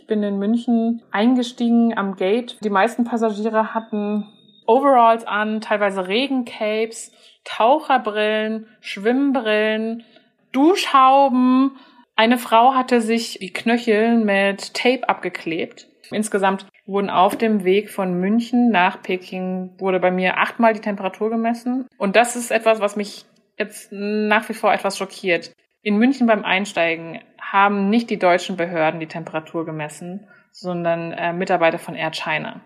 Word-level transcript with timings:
Ich 0.00 0.06
bin 0.06 0.22
in 0.22 0.38
München 0.38 1.02
eingestiegen 1.10 1.92
am 1.94 2.16
Gate. 2.16 2.56
Die 2.64 2.70
meisten 2.70 3.04
Passagiere 3.04 3.74
hatten 3.74 4.26
Overalls 4.66 5.26
an, 5.26 5.60
teilweise 5.60 6.08
Regencapes, 6.08 7.12
Taucherbrillen, 7.44 8.66
Schwimmbrillen, 8.80 10.04
Duschhauben. 10.52 11.76
Eine 12.16 12.38
Frau 12.38 12.72
hatte 12.72 13.02
sich 13.02 13.40
die 13.42 13.52
Knöchel 13.52 14.16
mit 14.16 14.72
Tape 14.72 15.06
abgeklebt. 15.06 15.86
Insgesamt 16.10 16.64
wurden 16.86 17.10
auf 17.10 17.36
dem 17.36 17.64
Weg 17.64 17.90
von 17.90 18.18
München 18.18 18.70
nach 18.70 19.02
Peking 19.02 19.74
wurde 19.78 20.00
bei 20.00 20.10
mir 20.10 20.38
achtmal 20.38 20.72
die 20.72 20.80
Temperatur 20.80 21.28
gemessen. 21.28 21.86
Und 21.98 22.16
das 22.16 22.36
ist 22.36 22.50
etwas, 22.50 22.80
was 22.80 22.96
mich 22.96 23.26
jetzt 23.58 23.92
nach 23.92 24.48
wie 24.48 24.54
vor 24.54 24.72
etwas 24.72 24.96
schockiert. 24.96 25.52
In 25.82 25.96
München 25.96 26.26
beim 26.26 26.44
Einsteigen 26.44 27.20
haben 27.52 27.90
nicht 27.90 28.10
die 28.10 28.18
deutschen 28.18 28.56
Behörden 28.56 29.00
die 29.00 29.08
Temperatur 29.08 29.64
gemessen, 29.64 30.28
sondern 30.52 31.12
äh, 31.12 31.32
Mitarbeiter 31.32 31.78
von 31.78 31.96
Air 31.96 32.12
China. 32.12 32.60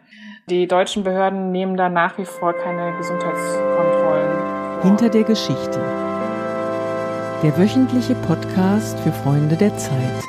Die 0.50 0.66
deutschen 0.66 1.04
Behörden 1.04 1.52
nehmen 1.52 1.76
da 1.76 1.88
nach 1.88 2.18
wie 2.18 2.26
vor 2.26 2.52
keine 2.52 2.94
Gesundheitskontrollen. 2.98 4.82
Hinter 4.82 5.08
der 5.08 5.24
Geschichte. 5.24 5.80
Der 7.42 7.56
wöchentliche 7.56 8.14
Podcast 8.26 9.00
für 9.00 9.12
Freunde 9.12 9.56
der 9.56 9.74
Zeit. 9.76 10.22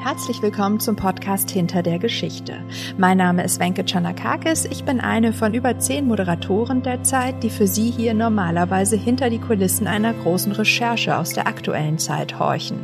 Herzlich 0.00 0.40
willkommen 0.42 0.78
zum 0.78 0.94
Podcast 0.94 1.50
Hinter 1.50 1.82
der 1.82 1.98
Geschichte. 1.98 2.62
Mein 2.96 3.18
Name 3.18 3.42
ist 3.42 3.58
Wenke 3.58 3.84
Chanakakis. 3.84 4.64
Ich 4.64 4.84
bin 4.84 5.00
eine 5.00 5.32
von 5.32 5.54
über 5.54 5.76
zehn 5.80 6.06
Moderatoren 6.06 6.84
der 6.84 7.02
Zeit, 7.02 7.42
die 7.42 7.50
für 7.50 7.66
Sie 7.66 7.90
hier 7.90 8.14
normalerweise 8.14 8.96
hinter 8.96 9.28
die 9.28 9.40
Kulissen 9.40 9.88
einer 9.88 10.14
großen 10.14 10.52
Recherche 10.52 11.18
aus 11.18 11.30
der 11.30 11.48
aktuellen 11.48 11.98
Zeit 11.98 12.38
horchen. 12.38 12.78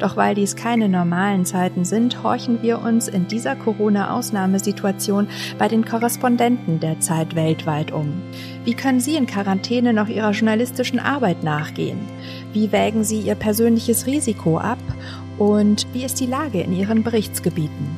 Doch 0.00 0.16
weil 0.16 0.34
dies 0.34 0.56
keine 0.56 0.88
normalen 0.88 1.44
Zeiten 1.44 1.84
sind, 1.84 2.24
horchen 2.24 2.60
wir 2.60 2.82
uns 2.82 3.06
in 3.06 3.28
dieser 3.28 3.54
Corona-Ausnahmesituation 3.54 5.28
bei 5.58 5.68
den 5.68 5.84
Korrespondenten 5.84 6.80
der 6.80 6.98
Zeit 6.98 7.36
weltweit 7.36 7.92
um. 7.92 8.20
Wie 8.64 8.74
können 8.74 9.00
Sie 9.00 9.14
in 9.14 9.26
Quarantäne 9.26 9.92
noch 9.92 10.08
Ihrer 10.08 10.32
journalistischen 10.32 10.98
Arbeit 10.98 11.44
nachgehen? 11.44 12.00
Wie 12.52 12.72
wägen 12.72 13.04
Sie 13.04 13.20
Ihr 13.20 13.36
persönliches 13.36 14.06
Risiko 14.06 14.58
ab? 14.58 14.78
Und 15.38 15.86
wie 15.92 16.04
ist 16.04 16.18
die 16.18 16.26
Lage 16.26 16.60
in 16.60 16.72
Ihren 16.72 17.04
Berichtsgebieten? 17.04 17.96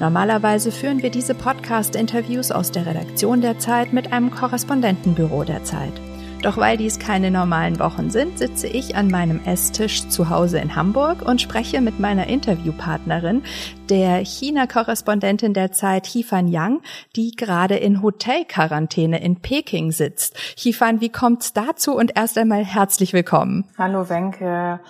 Normalerweise 0.00 0.70
führen 0.70 1.02
wir 1.02 1.10
diese 1.10 1.34
Podcast-Interviews 1.34 2.50
aus 2.50 2.72
der 2.72 2.84
Redaktion 2.84 3.40
der 3.40 3.58
Zeit 3.58 3.92
mit 3.92 4.12
einem 4.12 4.30
Korrespondentenbüro 4.30 5.44
der 5.44 5.64
Zeit. 5.64 5.92
Doch 6.42 6.58
weil 6.58 6.76
dies 6.76 6.98
keine 6.98 7.30
normalen 7.30 7.78
Wochen 7.78 8.10
sind, 8.10 8.38
sitze 8.38 8.66
ich 8.66 8.96
an 8.96 9.08
meinem 9.08 9.40
Esstisch 9.46 10.08
zu 10.08 10.28
Hause 10.28 10.58
in 10.58 10.76
Hamburg 10.76 11.22
und 11.22 11.40
spreche 11.40 11.80
mit 11.80 12.00
meiner 12.00 12.26
Interviewpartnerin, 12.26 13.42
der 13.88 14.18
China-Korrespondentin 14.18 15.54
der 15.54 15.72
Zeit 15.72 16.06
Hifan 16.06 16.48
Yang, 16.48 16.82
die 17.16 17.30
gerade 17.30 17.76
in 17.76 18.02
Hotelquarantäne 18.02 19.22
in 19.22 19.36
Peking 19.36 19.90
sitzt. 19.90 20.36
Hifan, 20.58 21.00
wie 21.00 21.08
kommt's 21.08 21.54
dazu? 21.54 21.96
Und 21.96 22.14
erst 22.14 22.36
einmal 22.36 22.62
herzlich 22.62 23.14
willkommen. 23.14 23.64
Hallo 23.78 24.10
Wenke. 24.10 24.80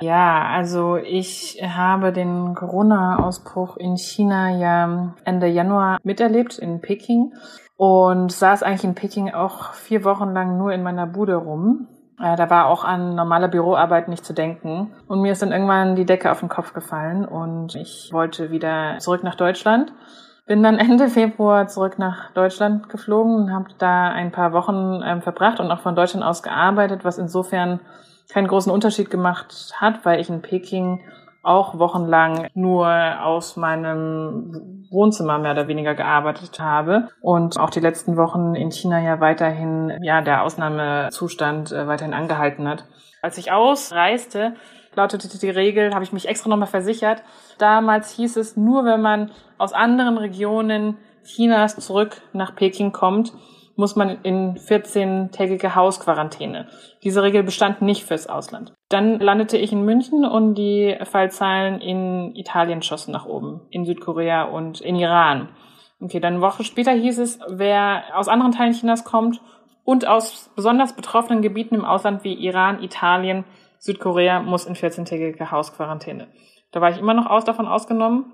Ja, 0.00 0.44
also 0.44 0.96
ich 0.96 1.60
habe 1.60 2.12
den 2.12 2.54
Corona-Ausbruch 2.54 3.76
in 3.76 3.96
China 3.96 4.56
ja 4.56 5.14
Ende 5.24 5.48
Januar 5.48 5.98
miterlebt 6.04 6.56
in 6.58 6.80
Peking 6.80 7.32
und 7.76 8.30
saß 8.30 8.62
eigentlich 8.62 8.84
in 8.84 8.94
Peking 8.94 9.34
auch 9.34 9.72
vier 9.72 10.04
Wochen 10.04 10.32
lang 10.32 10.56
nur 10.56 10.72
in 10.72 10.84
meiner 10.84 11.06
Bude 11.08 11.34
rum. 11.34 11.88
Äh, 12.20 12.36
da 12.36 12.48
war 12.48 12.66
auch 12.66 12.84
an 12.84 13.16
normale 13.16 13.48
Büroarbeit 13.48 14.08
nicht 14.08 14.24
zu 14.24 14.32
denken. 14.32 14.92
Und 15.08 15.20
mir 15.20 15.32
ist 15.32 15.42
dann 15.42 15.52
irgendwann 15.52 15.96
die 15.96 16.06
Decke 16.06 16.30
auf 16.30 16.40
den 16.40 16.48
Kopf 16.48 16.72
gefallen 16.74 17.24
und 17.24 17.74
ich 17.74 18.10
wollte 18.12 18.52
wieder 18.52 18.98
zurück 18.98 19.24
nach 19.24 19.34
Deutschland. 19.34 19.92
Bin 20.46 20.62
dann 20.62 20.78
Ende 20.78 21.08
Februar 21.08 21.66
zurück 21.66 21.98
nach 21.98 22.30
Deutschland 22.32 22.88
geflogen 22.88 23.34
und 23.34 23.52
habe 23.52 23.70
da 23.78 24.10
ein 24.10 24.30
paar 24.30 24.52
Wochen 24.52 25.02
ähm, 25.04 25.22
verbracht 25.22 25.58
und 25.58 25.72
auch 25.72 25.80
von 25.80 25.96
Deutschland 25.96 26.24
aus 26.24 26.44
gearbeitet, 26.44 27.04
was 27.04 27.18
insofern 27.18 27.80
keinen 28.28 28.48
großen 28.48 28.72
Unterschied 28.72 29.10
gemacht 29.10 29.72
hat, 29.76 30.04
weil 30.04 30.20
ich 30.20 30.28
in 30.28 30.42
Peking 30.42 31.00
auch 31.42 31.78
wochenlang 31.78 32.48
nur 32.54 32.88
aus 33.22 33.56
meinem 33.56 34.86
Wohnzimmer 34.90 35.38
mehr 35.38 35.52
oder 35.52 35.68
weniger 35.68 35.94
gearbeitet 35.94 36.60
habe 36.60 37.08
und 37.20 37.58
auch 37.58 37.70
die 37.70 37.80
letzten 37.80 38.16
Wochen 38.16 38.54
in 38.54 38.70
China 38.70 39.00
ja 39.00 39.20
weiterhin 39.20 39.98
ja 40.02 40.20
der 40.20 40.42
Ausnahmezustand 40.42 41.72
äh, 41.72 41.86
weiterhin 41.86 42.14
angehalten 42.14 42.68
hat. 42.68 42.84
Als 43.22 43.38
ich 43.38 43.50
ausreiste, 43.50 44.54
lautete 44.94 45.38
die 45.38 45.50
Regel, 45.50 45.94
habe 45.94 46.04
ich 46.04 46.12
mich 46.12 46.28
extra 46.28 46.50
nochmal 46.50 46.68
versichert. 46.68 47.22
Damals 47.58 48.12
hieß 48.12 48.36
es, 48.36 48.56
nur 48.56 48.84
wenn 48.84 49.00
man 49.00 49.30
aus 49.56 49.72
anderen 49.72 50.18
Regionen 50.18 50.98
Chinas 51.24 51.76
zurück 51.76 52.20
nach 52.32 52.54
Peking 52.54 52.92
kommt, 52.92 53.32
muss 53.78 53.94
man 53.94 54.18
in 54.24 54.56
14-tägige 54.56 55.76
Hausquarantäne. 55.76 56.66
Diese 57.04 57.22
Regel 57.22 57.44
bestand 57.44 57.80
nicht 57.80 58.04
fürs 58.04 58.26
Ausland. 58.26 58.74
Dann 58.88 59.20
landete 59.20 59.56
ich 59.56 59.72
in 59.72 59.84
München 59.84 60.24
und 60.24 60.56
die 60.56 60.96
Fallzahlen 61.04 61.80
in 61.80 62.34
Italien 62.34 62.82
schossen 62.82 63.12
nach 63.12 63.24
oben, 63.24 63.60
in 63.70 63.84
Südkorea 63.84 64.42
und 64.42 64.80
in 64.80 64.96
Iran. 64.96 65.50
Okay, 66.00 66.18
dann 66.18 66.34
eine 66.34 66.42
Woche 66.42 66.64
später 66.64 66.90
hieß 66.90 67.18
es, 67.20 67.38
wer 67.48 68.02
aus 68.14 68.26
anderen 68.26 68.50
Teilen 68.50 68.72
Chinas 68.72 69.04
kommt 69.04 69.40
und 69.84 70.08
aus 70.08 70.50
besonders 70.56 70.94
betroffenen 70.94 71.40
Gebieten 71.40 71.76
im 71.76 71.84
Ausland 71.84 72.24
wie 72.24 72.34
Iran, 72.34 72.82
Italien, 72.82 73.44
Südkorea 73.78 74.40
muss 74.40 74.66
in 74.66 74.74
14-tägige 74.74 75.52
Hausquarantäne. 75.52 76.26
Da 76.72 76.80
war 76.80 76.90
ich 76.90 76.98
immer 76.98 77.14
noch 77.14 77.26
aus 77.26 77.44
davon 77.44 77.68
ausgenommen. 77.68 78.32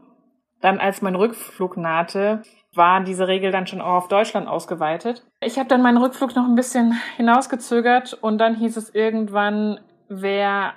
Dann, 0.63 0.81
als 0.81 1.03
mein 1.03 1.17
Rückflug 1.17 1.77
nahte, 1.77 2.41
war 2.77 3.03
diese 3.03 3.29
Regel 3.29 3.53
dann 3.53 3.67
schon 3.67 3.81
auch 3.81 3.95
auf 3.95 4.09
Deutschland 4.09 4.49
ausgeweitet. 4.49 5.25
Ich 5.41 5.59
habe 5.59 5.69
dann 5.69 5.83
meinen 5.83 5.99
Rückflug 5.99 6.35
noch 6.35 6.45
ein 6.45 6.55
bisschen 6.55 6.99
hinausgezögert 7.17 8.15
und 8.15 8.39
dann 8.39 8.57
hieß 8.57 8.77
es 8.77 8.95
irgendwann, 8.95 9.81
wer 10.09 10.75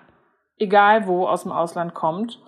egal 0.57 1.07
wo 1.07 1.27
aus 1.27 1.43
dem 1.43 1.51
Ausland 1.51 1.93
kommt, 1.93 2.39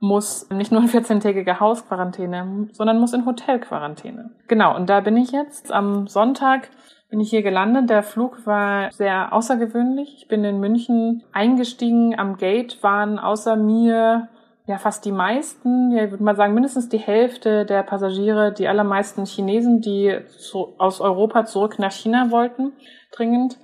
muss 0.00 0.48
nicht 0.50 0.70
nur 0.70 0.82
in 0.82 0.88
14-tägige 0.88 1.60
Hausquarantäne, 1.60 2.68
sondern 2.72 3.00
muss 3.00 3.14
in 3.14 3.24
Hotelquarantäne. 3.24 4.30
Genau, 4.48 4.76
und 4.76 4.90
da 4.90 5.00
bin 5.00 5.16
ich 5.16 5.32
jetzt. 5.32 5.72
Am 5.72 6.06
Sonntag 6.06 6.68
bin 7.08 7.20
ich 7.20 7.30
hier 7.30 7.42
gelandet. 7.42 7.88
Der 7.88 8.02
Flug 8.02 8.46
war 8.46 8.92
sehr 8.92 9.32
außergewöhnlich. 9.32 10.14
Ich 10.18 10.28
bin 10.28 10.44
in 10.44 10.60
München 10.60 11.24
eingestiegen. 11.32 12.18
Am 12.18 12.36
Gate 12.36 12.82
waren 12.82 13.18
außer 13.18 13.56
mir 13.56 14.28
ja 14.66 14.78
fast 14.78 15.04
die 15.04 15.12
meisten, 15.12 15.92
ja, 15.92 16.04
ich 16.04 16.10
würde 16.10 16.24
mal 16.24 16.36
sagen 16.36 16.54
mindestens 16.54 16.88
die 16.88 16.98
Hälfte 16.98 17.66
der 17.66 17.82
Passagiere, 17.82 18.52
die 18.52 18.66
allermeisten 18.66 19.26
Chinesen, 19.26 19.80
die 19.80 20.20
zu, 20.38 20.74
aus 20.78 21.00
Europa 21.00 21.44
zurück 21.44 21.78
nach 21.78 21.92
China 21.92 22.30
wollten, 22.30 22.72
dringend. 23.12 23.58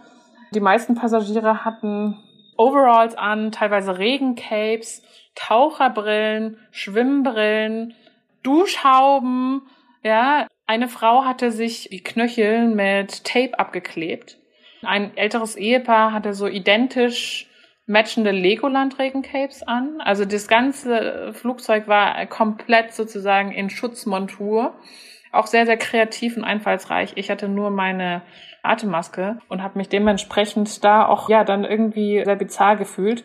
Die 0.53 0.61
meisten 0.61 0.95
Passagiere 0.95 1.65
hatten 1.65 2.19
Overalls 2.57 3.17
an, 3.17 3.53
teilweise 3.53 3.99
Regencapes, 3.99 5.03
Taucherbrillen, 5.35 6.59
Schwimmbrillen, 6.71 7.95
Duschhauben, 8.43 9.63
ja. 10.03 10.47
Eine 10.67 10.89
Frau 10.89 11.25
hatte 11.25 11.51
sich 11.51 11.89
die 11.91 12.03
Knöchel 12.03 12.69
mit 12.69 13.25
Tape 13.25 13.59
abgeklebt. 13.59 14.39
Ein 14.83 15.17
älteres 15.17 15.57
Ehepaar 15.57 16.13
hatte 16.13 16.33
so 16.33 16.47
identisch 16.47 17.50
matchende 17.91 18.31
Legoland-Regencapes 18.31 19.65
an. 19.65 20.01
Also 20.01 20.25
das 20.25 20.47
ganze 20.47 21.33
Flugzeug 21.33 21.89
war 21.89 22.25
komplett 22.27 22.93
sozusagen 22.93 23.51
in 23.51 23.69
Schutzmontur. 23.69 24.75
Auch 25.33 25.47
sehr, 25.47 25.67
sehr 25.67 25.77
kreativ 25.77 26.37
und 26.37 26.45
einfallsreich. 26.45 27.13
Ich 27.17 27.31
hatte 27.31 27.49
nur 27.49 27.71
meine 27.71 28.23
Atemmaske 28.63 29.39
und 29.49 29.63
habe 29.63 29.79
mich 29.79 29.89
dementsprechend 29.89 30.85
da 30.85 31.07
auch 31.07 31.29
ja 31.29 31.43
dann 31.43 31.65
irgendwie 31.65 32.23
sehr 32.25 32.37
bizarr 32.37 32.77
gefühlt 32.77 33.25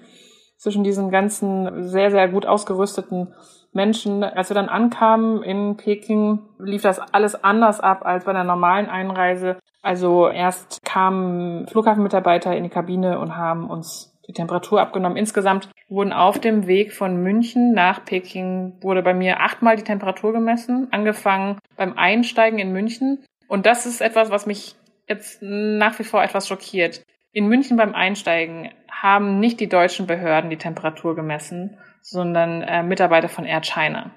zwischen 0.58 0.84
diesen 0.84 1.12
ganzen 1.12 1.88
sehr, 1.88 2.10
sehr 2.10 2.28
gut 2.28 2.48
ausgerüsteten 2.48 3.36
Menschen. 3.72 4.24
Als 4.24 4.50
wir 4.50 4.56
dann 4.56 4.70
ankamen 4.70 5.44
in 5.44 5.78
Peking, 5.78 6.40
lief 6.58 6.82
das 6.82 7.00
alles 7.14 7.44
anders 7.44 7.80
ab 7.80 8.04
als 8.04 8.26
bei 8.26 8.32
einer 8.32 8.44
normalen 8.44 8.90
Einreise. 8.90 9.58
Also 9.84 10.28
erst 10.28 10.84
kamen 10.84 11.68
Flughafenmitarbeiter 11.68 12.56
in 12.56 12.64
die 12.64 12.70
Kabine 12.70 13.20
und 13.20 13.36
haben 13.36 13.70
uns 13.70 14.15
die 14.28 14.34
Temperatur 14.34 14.82
abgenommen. 14.82 15.18
Insgesamt 15.18 15.70
wurden 15.88 16.14
auf 16.14 16.40
dem 16.40 16.68
Weg 16.68 16.94
von 16.94 17.22
München 17.22 17.74
nach 17.74 18.04
Peking 18.06 18.74
wurde 18.82 19.04
bei 19.04 19.14
mir 19.14 19.42
achtmal 19.42 19.76
die 19.76 19.84
Temperatur 19.84 20.34
gemessen, 20.34 20.88
angefangen 20.92 21.60
beim 21.76 21.98
Einsteigen 21.98 22.60
in 22.60 22.72
München. 22.72 23.24
Und 23.48 23.66
das 23.66 23.86
ist 23.86 24.02
etwas, 24.02 24.32
was 24.32 24.46
mich 24.46 24.76
jetzt 25.08 25.42
nach 25.42 26.00
wie 26.00 26.04
vor 26.04 26.24
etwas 26.24 26.48
schockiert. 26.48 27.04
In 27.32 27.48
München 27.48 27.78
beim 27.78 27.94
Einsteigen 27.94 28.72
haben 28.90 29.40
nicht 29.40 29.60
die 29.60 29.70
deutschen 29.70 30.08
Behörden 30.08 30.50
die 30.50 30.58
Temperatur 30.58 31.16
gemessen, 31.16 31.78
sondern 32.02 32.62
äh, 32.62 32.82
Mitarbeiter 32.82 33.30
von 33.30 33.46
Air 33.46 33.62
China. 33.62 34.12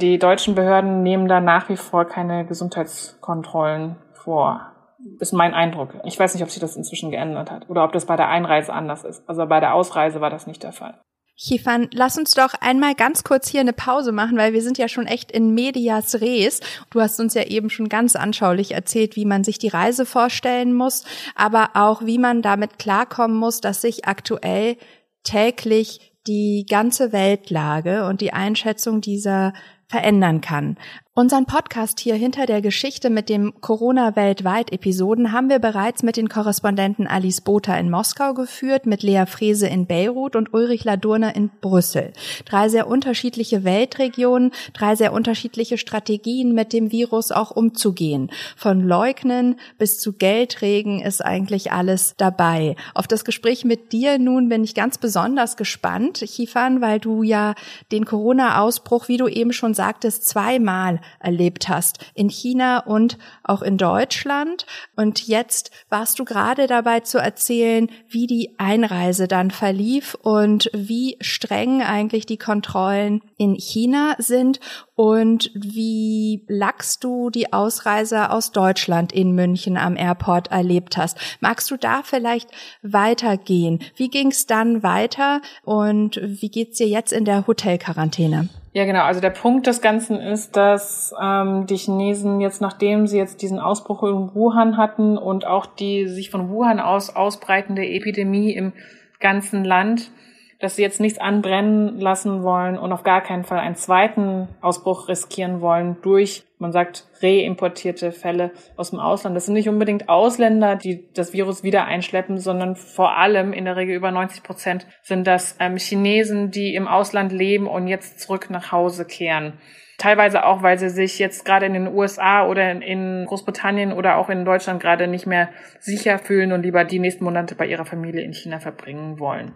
Die 0.00 0.18
deutschen 0.18 0.54
Behörden 0.54 1.02
nehmen 1.02 1.26
da 1.26 1.40
nach 1.40 1.68
wie 1.68 1.76
vor 1.76 2.04
keine 2.04 2.44
Gesundheitskontrollen 2.46 3.96
vor 4.12 4.72
ist 5.20 5.32
mein 5.32 5.54
Eindruck. 5.54 5.94
Ich 6.04 6.18
weiß 6.18 6.34
nicht, 6.34 6.42
ob 6.42 6.50
sich 6.50 6.60
das 6.60 6.76
inzwischen 6.76 7.10
geändert 7.10 7.50
hat 7.50 7.68
oder 7.70 7.84
ob 7.84 7.92
das 7.92 8.06
bei 8.06 8.16
der 8.16 8.28
Einreise 8.28 8.72
anders 8.72 9.04
ist. 9.04 9.28
Also 9.28 9.46
bei 9.46 9.60
der 9.60 9.74
Ausreise 9.74 10.20
war 10.20 10.30
das 10.30 10.46
nicht 10.46 10.62
der 10.62 10.72
Fall. 10.72 11.00
Chifan, 11.40 11.88
lass 11.92 12.18
uns 12.18 12.34
doch 12.34 12.54
einmal 12.60 12.96
ganz 12.96 13.22
kurz 13.22 13.48
hier 13.48 13.60
eine 13.60 13.72
Pause 13.72 14.10
machen, 14.10 14.36
weil 14.36 14.52
wir 14.52 14.62
sind 14.62 14.76
ja 14.76 14.88
schon 14.88 15.06
echt 15.06 15.30
in 15.30 15.54
medias 15.54 16.20
res. 16.20 16.58
Du 16.90 17.00
hast 17.00 17.20
uns 17.20 17.34
ja 17.34 17.44
eben 17.44 17.70
schon 17.70 17.88
ganz 17.88 18.16
anschaulich 18.16 18.72
erzählt, 18.72 19.14
wie 19.14 19.24
man 19.24 19.44
sich 19.44 19.60
die 19.60 19.68
Reise 19.68 20.04
vorstellen 20.04 20.74
muss, 20.74 21.04
aber 21.36 21.70
auch 21.74 22.04
wie 22.04 22.18
man 22.18 22.42
damit 22.42 22.80
klarkommen 22.80 23.36
muss, 23.36 23.60
dass 23.60 23.82
sich 23.82 24.06
aktuell 24.06 24.76
täglich 25.22 26.12
die 26.26 26.66
ganze 26.68 27.12
Weltlage 27.12 28.06
und 28.06 28.20
die 28.20 28.32
Einschätzung 28.32 29.00
dieser 29.00 29.52
verändern 29.86 30.40
kann. 30.40 30.76
Unseren 31.18 31.46
Podcast 31.46 31.98
hier 31.98 32.14
hinter 32.14 32.46
der 32.46 32.62
Geschichte 32.62 33.10
mit 33.10 33.28
dem 33.28 33.52
Corona 33.60 34.14
weltweit 34.14 34.72
Episoden 34.72 35.32
haben 35.32 35.48
wir 35.48 35.58
bereits 35.58 36.04
mit 36.04 36.16
den 36.16 36.28
Korrespondenten 36.28 37.08
Alice 37.08 37.40
Botha 37.40 37.76
in 37.76 37.90
Moskau 37.90 38.34
geführt, 38.34 38.86
mit 38.86 39.02
Lea 39.02 39.24
Frese 39.26 39.66
in 39.66 39.86
Beirut 39.88 40.36
und 40.36 40.54
Ulrich 40.54 40.84
Ladurner 40.84 41.34
in 41.34 41.50
Brüssel. 41.60 42.12
Drei 42.44 42.68
sehr 42.68 42.86
unterschiedliche 42.86 43.64
Weltregionen, 43.64 44.52
drei 44.74 44.94
sehr 44.94 45.12
unterschiedliche 45.12 45.76
Strategien 45.76 46.54
mit 46.54 46.72
dem 46.72 46.92
Virus 46.92 47.32
auch 47.32 47.50
umzugehen. 47.50 48.30
Von 48.56 48.86
Leugnen 48.86 49.56
bis 49.76 49.98
zu 49.98 50.12
Geldregen 50.12 51.00
ist 51.00 51.24
eigentlich 51.24 51.72
alles 51.72 52.14
dabei. 52.16 52.76
Auf 52.94 53.08
das 53.08 53.24
Gespräch 53.24 53.64
mit 53.64 53.90
dir 53.90 54.20
nun 54.20 54.48
bin 54.48 54.62
ich 54.62 54.76
ganz 54.76 54.98
besonders 54.98 55.56
gespannt, 55.56 56.18
Chifan, 56.24 56.80
weil 56.80 57.00
du 57.00 57.24
ja 57.24 57.56
den 57.90 58.04
Corona-Ausbruch, 58.04 59.08
wie 59.08 59.16
du 59.16 59.26
eben 59.26 59.52
schon 59.52 59.74
sagtest, 59.74 60.24
zweimal 60.24 61.00
erlebt 61.20 61.68
hast, 61.68 61.98
in 62.14 62.28
China 62.28 62.78
und 62.80 63.18
auch 63.42 63.62
in 63.62 63.78
Deutschland. 63.78 64.66
Und 64.96 65.26
jetzt 65.26 65.70
warst 65.88 66.18
du 66.18 66.24
gerade 66.24 66.66
dabei 66.66 67.00
zu 67.00 67.18
erzählen, 67.18 67.90
wie 68.08 68.26
die 68.26 68.54
Einreise 68.58 69.28
dann 69.28 69.50
verlief 69.50 70.14
und 70.22 70.70
wie 70.72 71.16
streng 71.20 71.82
eigentlich 71.82 72.26
die 72.26 72.38
Kontrollen 72.38 73.22
in 73.36 73.54
China 73.54 74.14
sind 74.18 74.60
und 74.98 75.52
wie 75.54 76.44
lax 76.48 76.98
du 76.98 77.30
die 77.30 77.52
Ausreise 77.52 78.30
aus 78.30 78.50
Deutschland 78.50 79.12
in 79.12 79.32
München 79.32 79.76
am 79.76 79.96
Airport 79.96 80.50
erlebt 80.50 80.96
hast. 80.96 81.16
Magst 81.40 81.70
du 81.70 81.76
da 81.76 82.02
vielleicht 82.02 82.50
weitergehen? 82.82 83.78
Wie 83.94 84.08
ging 84.08 84.32
es 84.32 84.46
dann 84.46 84.82
weiter 84.82 85.40
und 85.62 86.20
wie 86.22 86.48
geht's 86.48 86.78
dir 86.78 86.88
jetzt 86.88 87.12
in 87.12 87.24
der 87.24 87.46
Hotelquarantäne? 87.46 88.48
Ja, 88.72 88.84
genau. 88.84 89.02
Also 89.02 89.20
der 89.20 89.30
Punkt 89.30 89.66
des 89.66 89.80
Ganzen 89.80 90.20
ist, 90.20 90.56
dass 90.56 91.14
ähm, 91.20 91.66
die 91.66 91.76
Chinesen 91.76 92.40
jetzt, 92.40 92.60
nachdem 92.60 93.06
sie 93.06 93.16
jetzt 93.16 93.42
diesen 93.42 93.58
Ausbruch 93.58 94.02
in 94.02 94.34
Wuhan 94.34 94.76
hatten 94.76 95.16
und 95.16 95.46
auch 95.46 95.66
die 95.66 96.06
sich 96.06 96.30
von 96.30 96.50
Wuhan 96.50 96.78
aus 96.80 97.14
ausbreitende 97.16 97.86
Epidemie 97.86 98.52
im 98.52 98.72
ganzen 99.20 99.64
Land, 99.64 100.10
dass 100.60 100.76
sie 100.76 100.82
jetzt 100.82 101.00
nichts 101.00 101.18
anbrennen 101.18 101.98
lassen 101.98 102.42
wollen 102.42 102.78
und 102.78 102.92
auf 102.92 103.04
gar 103.04 103.20
keinen 103.20 103.44
Fall 103.44 103.58
einen 103.58 103.76
zweiten 103.76 104.48
Ausbruch 104.60 105.08
riskieren 105.08 105.60
wollen 105.60 105.96
durch, 106.02 106.44
man 106.58 106.72
sagt, 106.72 107.06
reimportierte 107.22 108.10
Fälle 108.10 108.50
aus 108.76 108.90
dem 108.90 108.98
Ausland. 108.98 109.36
Das 109.36 109.46
sind 109.46 109.54
nicht 109.54 109.68
unbedingt 109.68 110.08
Ausländer, 110.08 110.74
die 110.74 111.08
das 111.14 111.32
Virus 111.32 111.62
wieder 111.62 111.84
einschleppen, 111.84 112.38
sondern 112.38 112.74
vor 112.74 113.16
allem 113.16 113.52
in 113.52 113.64
der 113.64 113.76
Regel 113.76 113.94
über 113.94 114.10
90 114.10 114.42
Prozent 114.42 114.86
sind 115.02 115.26
das 115.26 115.56
ähm, 115.60 115.76
Chinesen, 115.76 116.50
die 116.50 116.74
im 116.74 116.88
Ausland 116.88 117.30
leben 117.30 117.68
und 117.68 117.86
jetzt 117.86 118.18
zurück 118.20 118.50
nach 118.50 118.72
Hause 118.72 119.04
kehren. 119.04 119.54
Teilweise 119.98 120.46
auch, 120.46 120.62
weil 120.62 120.78
sie 120.78 120.90
sich 120.90 121.18
jetzt 121.18 121.44
gerade 121.44 121.66
in 121.66 121.74
den 121.74 121.88
USA 121.88 122.46
oder 122.46 122.70
in 122.70 123.24
Großbritannien 123.26 123.92
oder 123.92 124.16
auch 124.16 124.28
in 124.28 124.44
Deutschland 124.44 124.80
gerade 124.80 125.08
nicht 125.08 125.26
mehr 125.26 125.48
sicher 125.80 126.20
fühlen 126.20 126.52
und 126.52 126.62
lieber 126.62 126.84
die 126.84 127.00
nächsten 127.00 127.24
Monate 127.24 127.56
bei 127.56 127.66
ihrer 127.66 127.84
Familie 127.84 128.22
in 128.22 128.32
China 128.32 128.60
verbringen 128.60 129.18
wollen. 129.18 129.54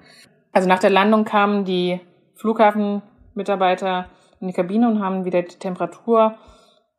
Also 0.52 0.68
nach 0.68 0.78
der 0.78 0.90
Landung 0.90 1.24
kamen 1.24 1.64
die 1.64 2.00
Flughafenmitarbeiter 2.36 4.06
in 4.40 4.48
die 4.48 4.52
Kabine 4.54 4.88
und 4.88 5.02
haben 5.02 5.24
wieder 5.24 5.42
die 5.42 5.58
Temperatur 5.58 6.34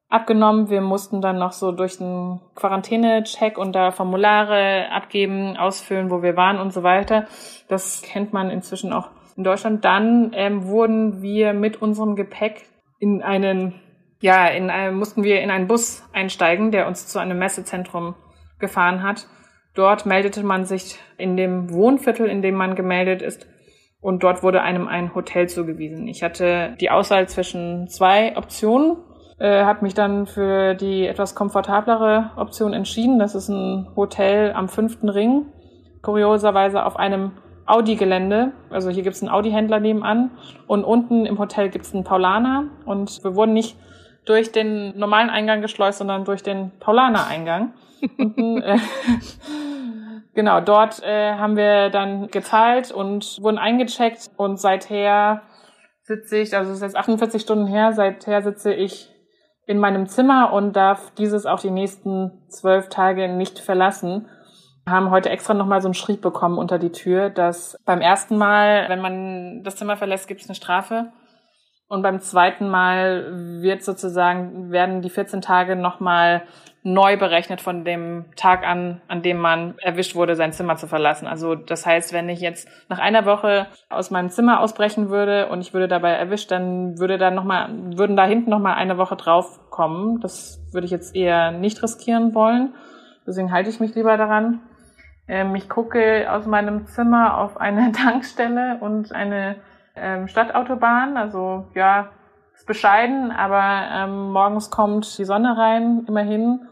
abgenommen. 0.09 0.69
Wir 0.69 0.81
mussten 0.81 1.21
dann 1.21 1.38
noch 1.39 1.51
so 1.51 1.71
durch 1.71 2.00
einen 2.00 2.39
Quarantäne-Check 2.55 3.57
und 3.57 3.73
da 3.73 3.91
Formulare 3.91 4.89
abgeben, 4.91 5.57
ausfüllen, 5.57 6.09
wo 6.09 6.21
wir 6.21 6.38
waren 6.38 6.59
und 6.59 6.71
so 6.71 6.83
weiter. 6.83 7.25
Das 7.67 8.01
kennt 8.01 8.31
man 8.31 8.50
inzwischen 8.50 8.94
auch 8.94 9.09
in 9.35 9.44
Deutschland. 9.44 9.83
Dann 9.83 10.31
ähm, 10.33 10.67
wurden 10.67 11.21
wir 11.21 11.53
mit 11.53 11.81
unserem 11.81 12.15
Gepäck 12.15 12.67
in 13.00 13.21
einen, 13.21 13.79
ja, 14.21 14.47
in 14.47 14.69
einem, 14.69 14.97
mussten 14.97 15.23
wir 15.23 15.41
in 15.41 15.51
einen 15.51 15.67
Bus 15.67 16.07
einsteigen, 16.13 16.71
der 16.71 16.88
uns 16.88 17.07
zu 17.07 17.19
einem 17.19 17.39
Messezentrum 17.39 18.15
gefahren 18.59 19.03
hat. 19.03 19.27
Dort 19.73 20.05
meldete 20.05 20.43
man 20.43 20.65
sich 20.65 20.99
in 21.17 21.35
dem 21.35 21.73
Wohnviertel, 21.73 22.27
in 22.27 22.41
dem 22.41 22.55
man 22.55 22.75
gemeldet 22.75 23.21
ist, 23.21 23.47
und 24.01 24.21
dort 24.21 24.43
wurde 24.43 24.61
einem 24.61 24.87
ein 24.87 25.15
Hotel 25.15 25.47
zugewiesen. 25.47 26.07
Ich 26.07 26.23
hatte 26.23 26.75
die 26.81 26.91
Auswahl 26.91 27.27
zwischen 27.29 27.87
zwei 27.87 28.35
Optionen, 28.35 28.97
äh, 29.39 29.63
habe 29.63 29.85
mich 29.85 29.93
dann 29.93 30.27
für 30.27 30.75
die 30.75 31.07
etwas 31.07 31.35
komfortablere 31.35 32.31
Option 32.35 32.73
entschieden. 32.73 33.17
Das 33.17 33.33
ist 33.33 33.47
ein 33.47 33.87
Hotel 33.95 34.51
am 34.51 34.67
fünften 34.67 35.07
Ring, 35.07 35.45
kurioserweise 36.01 36.85
auf 36.85 36.97
einem 36.97 37.31
Audi-Gelände. 37.65 38.51
Also 38.69 38.89
hier 38.89 39.03
gibt 39.03 39.15
es 39.15 39.21
einen 39.21 39.31
Audi-Händler 39.31 39.79
nebenan 39.79 40.31
und 40.67 40.83
unten 40.83 41.25
im 41.25 41.39
Hotel 41.39 41.69
gibt 41.69 41.85
es 41.85 41.93
einen 41.93 42.03
Paulaner 42.03 42.65
und 42.85 43.23
wir 43.23 43.35
wurden 43.35 43.53
nicht 43.53 43.77
durch 44.25 44.51
den 44.51 44.97
normalen 44.97 45.29
Eingang 45.29 45.61
geschleust, 45.61 45.99
sondern 45.99 46.25
durch 46.25 46.43
den 46.43 46.71
Paulaner-Eingang. 46.79 47.73
Äh, 48.05 48.79
genau, 50.33 50.59
dort 50.59 51.01
äh, 51.03 51.35
haben 51.35 51.55
wir 51.55 51.89
dann 51.89 52.27
gezahlt 52.27 52.91
und 52.91 53.41
wurden 53.41 53.57
eingecheckt 53.57 54.29
und 54.35 54.59
seither 54.59 55.43
sitze 56.01 56.37
ich, 56.37 56.53
also 56.53 56.71
es 56.71 56.77
ist 56.77 56.83
jetzt 56.83 56.97
48 56.97 57.41
Stunden 57.41 57.67
her, 57.67 57.93
seither 57.93 58.41
sitze 58.41 58.73
ich 58.73 59.09
in 59.65 59.79
meinem 59.79 60.07
Zimmer 60.07 60.51
und 60.51 60.75
darf 60.75 61.11
dieses 61.11 61.45
auch 61.45 61.59
die 61.59 61.71
nächsten 61.71 62.31
zwölf 62.49 62.89
Tage 62.89 63.29
nicht 63.29 63.59
verlassen. 63.59 64.27
Wir 64.85 64.93
haben 64.93 65.11
heute 65.11 65.29
extra 65.29 65.53
nochmal 65.53 65.81
so 65.81 65.87
einen 65.87 65.93
Schrieb 65.93 66.21
bekommen 66.21 66.57
unter 66.57 66.77
die 66.77 66.91
Tür, 66.91 67.29
dass 67.29 67.77
beim 67.85 68.01
ersten 68.01 68.37
Mal, 68.37 68.89
wenn 68.89 68.99
man 68.99 69.63
das 69.63 69.77
Zimmer 69.77 69.95
verlässt, 69.95 70.27
gibt 70.27 70.41
es 70.41 70.49
eine 70.49 70.55
Strafe. 70.55 71.13
Und 71.93 72.01
beim 72.01 72.21
zweiten 72.21 72.69
Mal 72.69 73.27
wird 73.61 73.83
sozusagen, 73.83 74.71
werden 74.71 75.03
die 75.03 75.11
14 75.11 75.41
Tage 75.41 75.75
nochmal 75.75 76.41
neu 76.81 77.17
berechnet 77.17 77.61
von 77.61 77.85
dem 77.85 78.25
Tag 78.35 78.65
an, 78.65 78.99
an 79.07 79.21
dem 79.21 79.37
man 79.37 79.75
erwischt 79.77 80.15
wurde, 80.15 80.35
sein 80.35 80.53
Zimmer 80.53 80.75
zu 80.75 80.87
verlassen. 80.87 81.27
Also 81.27 81.53
das 81.53 81.85
heißt, 81.85 82.11
wenn 82.11 82.29
ich 82.29 82.39
jetzt 82.41 82.67
nach 82.89 82.97
einer 82.97 83.27
Woche 83.27 83.67
aus 83.89 84.09
meinem 84.09 84.31
Zimmer 84.31 84.59
ausbrechen 84.59 85.11
würde 85.11 85.49
und 85.49 85.61
ich 85.61 85.75
würde 85.75 85.87
dabei 85.87 86.13
erwischt, 86.13 86.49
dann 86.49 86.97
würde 86.97 87.19
da 87.19 87.29
noch 87.29 87.43
mal, 87.43 87.69
würden 87.95 88.15
da 88.15 88.25
hinten 88.25 88.49
noch 88.49 88.57
mal 88.57 88.73
eine 88.73 88.97
Woche 88.97 89.15
drauf 89.15 89.59
kommen. 89.69 90.19
Das 90.19 90.63
würde 90.71 90.85
ich 90.85 90.91
jetzt 90.91 91.15
eher 91.15 91.51
nicht 91.51 91.83
riskieren 91.83 92.33
wollen. 92.33 92.73
Deswegen 93.27 93.51
halte 93.51 93.69
ich 93.69 93.79
mich 93.79 93.93
lieber 93.93 94.17
daran. 94.17 94.62
Ähm, 95.27 95.53
ich 95.53 95.69
gucke 95.69 96.25
aus 96.31 96.47
meinem 96.47 96.88
Zimmer 96.88 97.38
auf 97.38 97.57
eine 97.57 97.91
Tankstelle 98.03 98.79
und 98.81 99.12
eine 99.12 99.57
ähm, 99.95 100.27
Stadtautobahn. 100.27 101.17
Also 101.17 101.67
ja, 101.73 102.09
ist 102.55 102.67
bescheiden, 102.67 103.31
aber 103.31 103.88
ähm, 103.91 104.31
morgens 104.31 104.69
kommt 104.69 105.17
die 105.17 105.25
Sonne 105.25 105.57
rein, 105.57 106.05
immerhin. 106.07 106.67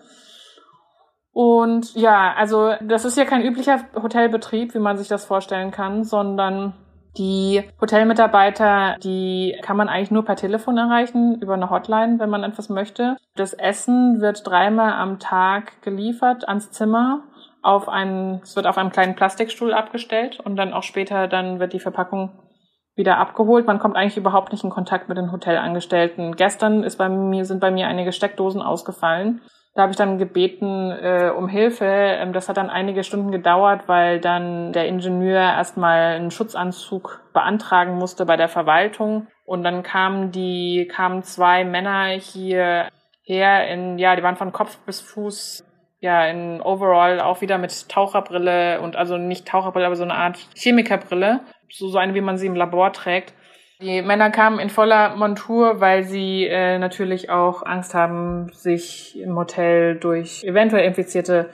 Und 1.34 1.96
ja, 1.96 2.34
also 2.34 2.74
das 2.82 3.06
ist 3.06 3.18
ja 3.18 3.26
kein 3.26 3.44
üblicher 3.44 3.80
Hotelbetrieb, 3.96 4.74
wie 4.74 4.80
man 4.80 4.98
sich 4.98 5.08
das 5.08 5.26
vorstellen 5.26 5.72
kann, 5.72 6.04
sondern 6.04 6.74
die 7.18 7.64
Hotelmitarbeiter, 7.80 8.96
die 9.04 9.58
kann 9.62 9.76
man 9.76 9.90
eigentlich 9.90 10.12
nur 10.12 10.24
per 10.24 10.36
Telefon 10.36 10.78
erreichen, 10.78 11.42
über 11.42 11.56
eine 11.56 11.70
Hotline, 11.70 12.20
wenn 12.20 12.30
man 12.30 12.44
etwas 12.44 12.70
möchte. 12.70 13.18
Das 13.36 13.54
Essen 13.54 14.22
wird 14.22 14.48
dreimal 14.48 14.94
am 14.94 15.20
Tag 15.20 15.82
geliefert 15.82 16.48
ans 16.48 16.72
Zimmer. 16.72 17.24
Auf 17.62 17.90
einen, 17.90 18.40
es 18.44 18.56
wird 18.56 18.66
auf 18.66 18.78
einem 18.78 18.92
kleinen 18.92 19.16
Plastikstuhl 19.16 19.74
abgestellt 19.74 20.40
und 20.40 20.56
dann 20.56 20.74
auch 20.74 20.84
später 20.84 21.28
dann 21.28 21.60
wird 21.60 21.74
die 21.74 21.80
Verpackung 21.80 22.32
wieder 22.96 23.18
abgeholt. 23.18 23.68
Man 23.68 23.80
kommt 23.80 23.96
eigentlich 23.96 24.18
überhaupt 24.18 24.52
nicht 24.52 24.64
in 24.64 24.70
Kontakt 24.70 25.10
mit 25.10 25.18
den 25.18 25.32
Hotelangestellten. 25.32 26.36
Gestern 26.36 26.84
ist 26.84 26.98
bei 26.98 27.10
mir, 27.10 27.46
sind 27.46 27.60
bei 27.60 27.72
mir 27.72 27.88
einige 27.88 28.12
Steckdosen 28.12 28.62
ausgefallen. 28.62 29.42
Da 29.74 29.84
habe 29.84 29.92
ich 29.92 29.98
dann 29.98 30.18
gebeten 30.18 30.92
äh, 30.92 31.32
um 31.36 31.48
Hilfe. 31.48 31.86
Ähm, 31.86 32.34
das 32.34 32.50
hat 32.50 32.58
dann 32.58 32.70
einige 32.70 33.04
Stunden 33.04 33.32
gedauert, 33.32 33.88
weil 33.88 34.20
dann 34.20 34.74
der 34.74 34.88
Ingenieur 34.88 35.40
erstmal 35.40 36.16
einen 36.16 36.32
Schutzanzug 36.32 37.22
beantragen 37.34 37.96
musste 37.96 38.26
bei 38.26 38.36
der 38.36 38.50
Verwaltung. 38.50 39.28
Und 39.46 39.64
dann 39.64 39.84
kamen 39.84 40.32
die, 40.32 40.90
kamen 40.94 41.24
zwei 41.24 41.64
Männer 41.64 42.08
hier 42.08 42.90
her 43.24 43.68
in, 43.70 43.98
ja, 43.98 44.16
die 44.16 44.24
waren 44.24 44.36
von 44.36 44.52
Kopf 44.52 44.78
bis 44.86 45.00
Fuß, 45.00 45.66
ja, 46.00 46.26
in 46.26 46.62
Overall 46.62 47.22
auch 47.22 47.42
wieder 47.42 47.58
mit 47.58 47.88
Taucherbrille 47.88 48.82
und 48.82 48.96
also 48.96 49.18
nicht 49.18 49.48
Taucherbrille, 49.48 49.86
aber 49.86 49.96
so 49.96 50.04
eine 50.04 50.16
Art 50.16 50.38
Chemikerbrille. 50.56 51.42
So, 51.72 51.88
so 51.88 51.98
eine, 51.98 52.14
wie 52.14 52.22
man 52.22 52.38
sie 52.38 52.48
im 52.48 52.56
Labor 52.56 52.94
trägt. 52.94 53.34
Die 53.82 54.02
Männer 54.04 54.30
kamen 54.30 54.60
in 54.60 54.70
voller 54.70 55.16
Montur, 55.16 55.80
weil 55.82 56.04
sie 56.04 56.46
äh, 56.46 56.78
natürlich 56.78 57.32
auch 57.32 57.64
Angst 57.66 57.96
haben, 57.96 58.52
sich 58.54 59.20
im 59.20 59.36
Hotel 59.36 59.96
durch 59.96 60.44
eventuell 60.44 60.86
infizierte 60.86 61.50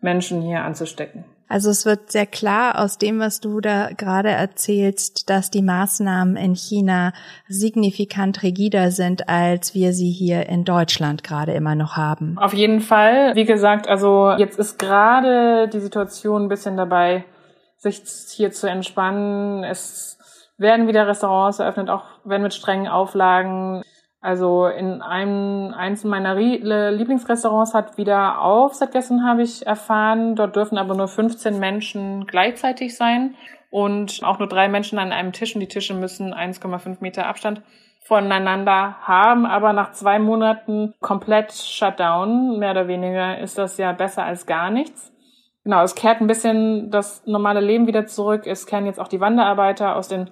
Menschen 0.00 0.42
hier 0.42 0.62
anzustecken. 0.62 1.24
Also 1.48 1.70
es 1.70 1.84
wird 1.84 2.12
sehr 2.12 2.26
klar 2.26 2.78
aus 2.78 2.96
dem, 2.96 3.18
was 3.18 3.40
du 3.40 3.60
da 3.60 3.88
gerade 3.96 4.28
erzählst, 4.28 5.28
dass 5.28 5.50
die 5.50 5.62
Maßnahmen 5.62 6.36
in 6.36 6.54
China 6.54 7.12
signifikant 7.48 8.44
rigider 8.44 8.92
sind, 8.92 9.28
als 9.28 9.74
wir 9.74 9.92
sie 9.92 10.12
hier 10.12 10.48
in 10.48 10.64
Deutschland 10.64 11.24
gerade 11.24 11.52
immer 11.52 11.74
noch 11.74 11.96
haben. 11.96 12.38
Auf 12.38 12.54
jeden 12.54 12.80
Fall. 12.80 13.34
Wie 13.34 13.46
gesagt, 13.46 13.88
also 13.88 14.32
jetzt 14.38 14.60
ist 14.60 14.78
gerade 14.78 15.66
die 15.66 15.80
Situation 15.80 16.44
ein 16.44 16.48
bisschen 16.48 16.76
dabei, 16.76 17.24
sich 17.80 18.02
hier 18.28 18.52
zu 18.52 18.68
entspannen. 18.68 19.64
Es 19.64 20.18
werden 20.58 20.86
wieder 20.86 21.08
Restaurants 21.08 21.58
eröffnet, 21.58 21.88
auch 21.88 22.04
wenn 22.24 22.42
mit 22.42 22.54
strengen 22.54 22.88
Auflagen. 22.88 23.82
Also 24.20 24.66
in 24.66 25.00
einem 25.00 25.72
eins 25.74 26.04
meiner 26.04 26.34
Lieblingsrestaurants 26.34 27.72
hat 27.72 27.96
wieder 27.96 28.42
auf, 28.42 28.74
seit 28.74 28.92
gestern 28.92 29.24
habe 29.24 29.42
ich 29.42 29.66
erfahren. 29.66 30.36
Dort 30.36 30.56
dürfen 30.56 30.76
aber 30.76 30.94
nur 30.94 31.08
15 31.08 31.58
Menschen 31.58 32.26
gleichzeitig 32.26 32.94
sein 32.96 33.34
und 33.70 34.20
auch 34.22 34.38
nur 34.38 34.48
drei 34.48 34.68
Menschen 34.68 34.98
an 34.98 35.12
einem 35.12 35.32
Tisch. 35.32 35.54
Und 35.54 35.62
die 35.62 35.68
Tische 35.68 35.94
müssen 35.94 36.34
1,5 36.34 36.98
Meter 37.00 37.26
Abstand 37.26 37.62
voneinander 38.02 38.96
haben. 39.00 39.46
Aber 39.46 39.72
nach 39.72 39.92
zwei 39.92 40.18
Monaten 40.18 40.92
komplett 41.00 41.52
Shutdown, 41.54 42.58
mehr 42.58 42.72
oder 42.72 42.88
weniger, 42.88 43.38
ist 43.38 43.56
das 43.56 43.78
ja 43.78 43.92
besser 43.92 44.24
als 44.24 44.44
gar 44.44 44.68
nichts. 44.70 45.09
Genau, 45.70 45.84
es 45.84 45.94
kehrt 45.94 46.20
ein 46.20 46.26
bisschen 46.26 46.90
das 46.90 47.24
normale 47.26 47.60
Leben 47.60 47.86
wieder 47.86 48.04
zurück. 48.04 48.48
Es 48.48 48.66
kehren 48.66 48.86
jetzt 48.86 48.98
auch 48.98 49.06
die 49.06 49.20
Wanderarbeiter 49.20 49.94
aus 49.94 50.08
den 50.08 50.28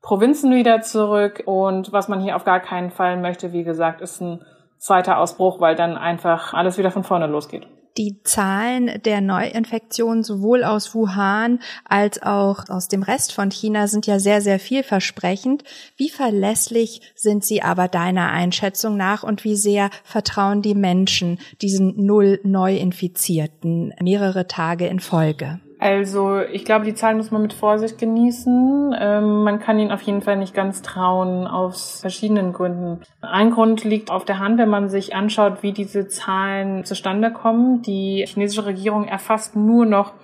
Provinzen 0.00 0.52
wieder 0.52 0.80
zurück. 0.80 1.44
Und 1.46 1.92
was 1.92 2.08
man 2.08 2.20
hier 2.20 2.34
auf 2.34 2.42
gar 2.42 2.58
keinen 2.58 2.90
Fall 2.90 3.16
möchte, 3.16 3.52
wie 3.52 3.62
gesagt, 3.62 4.00
ist 4.00 4.20
ein 4.20 4.44
zweiter 4.78 5.18
Ausbruch, 5.18 5.60
weil 5.60 5.76
dann 5.76 5.96
einfach 5.96 6.52
alles 6.52 6.78
wieder 6.78 6.90
von 6.90 7.04
vorne 7.04 7.28
losgeht. 7.28 7.68
Die 7.98 8.22
Zahlen 8.22 8.90
der 9.04 9.20
Neuinfektionen 9.20 10.24
sowohl 10.24 10.64
aus 10.64 10.94
Wuhan 10.94 11.60
als 11.84 12.22
auch 12.22 12.68
aus 12.70 12.88
dem 12.88 13.02
Rest 13.02 13.32
von 13.32 13.50
China 13.50 13.86
sind 13.86 14.06
ja 14.06 14.18
sehr, 14.18 14.40
sehr 14.40 14.58
vielversprechend. 14.58 15.62
Wie 15.96 16.08
verlässlich 16.08 17.02
sind 17.14 17.44
sie 17.44 17.62
aber 17.62 17.88
deiner 17.88 18.30
Einschätzung 18.30 18.96
nach 18.96 19.22
und 19.22 19.44
wie 19.44 19.56
sehr 19.56 19.90
vertrauen 20.04 20.62
die 20.62 20.74
Menschen 20.74 21.38
diesen 21.60 22.06
Null 22.06 22.40
Neuinfizierten 22.44 23.92
mehrere 24.00 24.46
Tage 24.46 24.86
in 24.86 25.00
Folge? 25.00 25.60
Also 25.82 26.38
ich 26.38 26.64
glaube, 26.64 26.84
die 26.84 26.94
Zahlen 26.94 27.16
muss 27.16 27.32
man 27.32 27.42
mit 27.42 27.54
Vorsicht 27.54 27.98
genießen. 27.98 28.94
Ähm, 28.96 29.42
man 29.42 29.58
kann 29.58 29.80
ihnen 29.80 29.90
auf 29.90 30.02
jeden 30.02 30.22
Fall 30.22 30.36
nicht 30.36 30.54
ganz 30.54 30.80
trauen, 30.80 31.48
aus 31.48 32.02
verschiedenen 32.02 32.52
Gründen. 32.52 33.00
Ein 33.20 33.50
Grund 33.50 33.82
liegt 33.82 34.08
auf 34.08 34.24
der 34.24 34.38
Hand, 34.38 34.58
wenn 34.58 34.68
man 34.68 34.88
sich 34.88 35.16
anschaut, 35.16 35.64
wie 35.64 35.72
diese 35.72 36.06
Zahlen 36.06 36.84
zustande 36.84 37.32
kommen. 37.32 37.82
Die 37.82 38.24
chinesische 38.28 38.64
Regierung 38.64 39.08
erfasst 39.08 39.56
nur 39.56 39.84
noch 39.84 40.14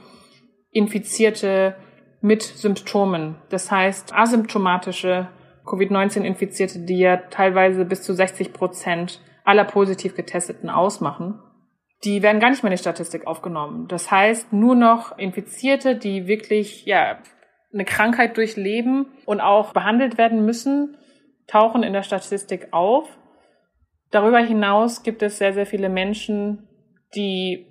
Infizierte 0.70 1.74
mit 2.20 2.44
Symptomen. 2.44 3.34
Das 3.48 3.68
heißt, 3.72 4.14
asymptomatische 4.14 5.26
Covid-19-Infizierte, 5.66 6.84
die 6.84 7.00
ja 7.00 7.16
teilweise 7.16 7.84
bis 7.84 8.02
zu 8.02 8.14
60 8.14 8.52
Prozent 8.52 9.20
aller 9.42 9.64
positiv 9.64 10.14
Getesteten 10.14 10.70
ausmachen 10.70 11.40
die 12.04 12.22
werden 12.22 12.40
gar 12.40 12.50
nicht 12.50 12.62
mehr 12.62 12.70
in 12.70 12.76
die 12.76 12.80
Statistik 12.82 13.26
aufgenommen. 13.26 13.88
Das 13.88 14.10
heißt, 14.10 14.52
nur 14.52 14.74
noch 14.74 15.18
Infizierte, 15.18 15.96
die 15.96 16.26
wirklich 16.26 16.84
ja 16.86 17.18
eine 17.72 17.84
Krankheit 17.84 18.36
durchleben 18.36 19.06
und 19.26 19.40
auch 19.40 19.72
behandelt 19.72 20.16
werden 20.16 20.44
müssen, 20.44 20.96
tauchen 21.46 21.82
in 21.82 21.92
der 21.92 22.02
Statistik 22.02 22.68
auf. 22.72 23.18
Darüber 24.10 24.38
hinaus 24.38 25.02
gibt 25.02 25.22
es 25.22 25.38
sehr, 25.38 25.52
sehr 25.52 25.66
viele 25.66 25.88
Menschen, 25.88 26.68
die 27.14 27.66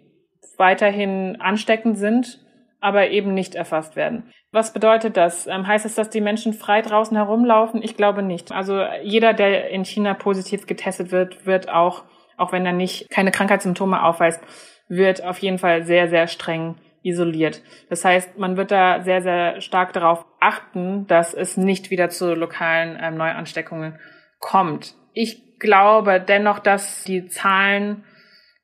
weiterhin 0.58 1.40
ansteckend 1.40 1.98
sind, 1.98 2.40
aber 2.80 3.10
eben 3.10 3.34
nicht 3.34 3.56
erfasst 3.56 3.96
werden. 3.96 4.32
Was 4.52 4.74
bedeutet 4.74 5.18
das? 5.18 5.48
Ähm, 5.48 5.68
heißt 5.68 5.86
es, 5.86 5.96
dass 5.96 6.10
die 6.10 6.22
Menschen 6.22 6.54
frei 6.54 6.82
draußen 6.82 7.18
herumlaufen? 7.18 7.82
Ich 7.82 7.98
glaube 7.98 8.24
nicht. 8.24 8.52
Also 8.52 8.82
jeder, 9.04 9.34
der 9.34 9.70
in 9.70 9.84
China 9.84 10.14
positiv 10.14 10.68
getestet 10.68 11.12
wird, 11.12 11.46
wird 11.46 11.70
auch 11.70 12.04
auch 12.38 12.52
wenn 12.52 12.66
er 12.66 12.74
nicht 12.74 13.10
keine 13.10 13.32
Krankheitssymptome 13.32 14.04
aufweist, 14.04 14.42
wird 14.88 15.24
auf 15.24 15.40
jeden 15.40 15.58
Fall 15.58 15.84
sehr, 15.84 16.08
sehr 16.08 16.28
streng 16.28 16.76
isoliert. 17.04 17.62
Das 17.90 18.04
heißt, 18.04 18.38
man 18.38 18.58
wird 18.58 18.72
da 18.72 19.02
sehr, 19.02 19.22
sehr 19.22 19.62
stark 19.62 19.94
darauf 19.94 20.26
achten, 20.40 21.08
dass 21.08 21.34
es 21.34 21.58
nicht 21.58 21.90
wieder 21.90 22.10
zu 22.10 22.34
lokalen 22.34 22.98
ähm, 23.02 23.16
Neuansteckungen 23.16 24.00
kommt. 24.40 24.96
Ich 25.14 25.60
glaube 25.60 26.24
dennoch, 26.26 26.60
dass 26.60 27.04
die 27.04 27.28
Zahlen, 27.28 28.04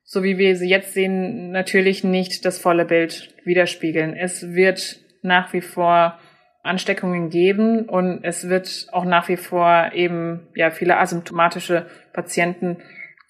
so 0.04 0.22
wie 0.22 0.38
wir 0.38 0.56
sie 0.56 0.68
jetzt 0.68 0.94
sehen, 0.94 1.50
natürlich 1.50 2.04
nicht 2.04 2.44
das 2.44 2.60
volle 2.60 2.84
Bild 2.84 3.34
widerspiegeln. 3.44 4.14
Es 4.14 4.52
wird 4.52 5.00
nach 5.22 5.52
wie 5.52 5.62
vor 5.62 6.18
Ansteckungen 6.62 7.30
geben 7.30 7.88
und 7.88 8.24
es 8.24 8.48
wird 8.48 8.88
auch 8.92 9.04
nach 9.04 9.28
wie 9.28 9.36
vor 9.36 9.90
eben 9.92 10.48
ja 10.54 10.70
viele 10.70 10.98
asymptomatische 10.98 11.86
Patienten 12.12 12.78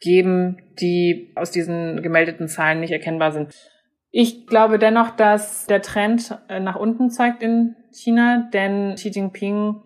geben, 0.04 0.58
die 0.80 1.32
aus 1.34 1.50
diesen 1.50 2.02
gemeldeten 2.02 2.46
Zahlen 2.46 2.80
nicht 2.80 2.92
erkennbar 2.92 3.32
sind. 3.32 3.54
Ich 4.11 4.46
glaube 4.46 4.78
dennoch, 4.78 5.11
dass 5.11 5.66
der 5.66 5.82
Trend 5.82 6.38
äh, 6.49 6.61
nach 6.61 6.76
unten 6.76 7.11
zeigt 7.11 7.42
in 7.42 7.75
China, 7.90 8.49
denn 8.52 8.94
Xi 8.94 9.08
Jinping 9.08 9.82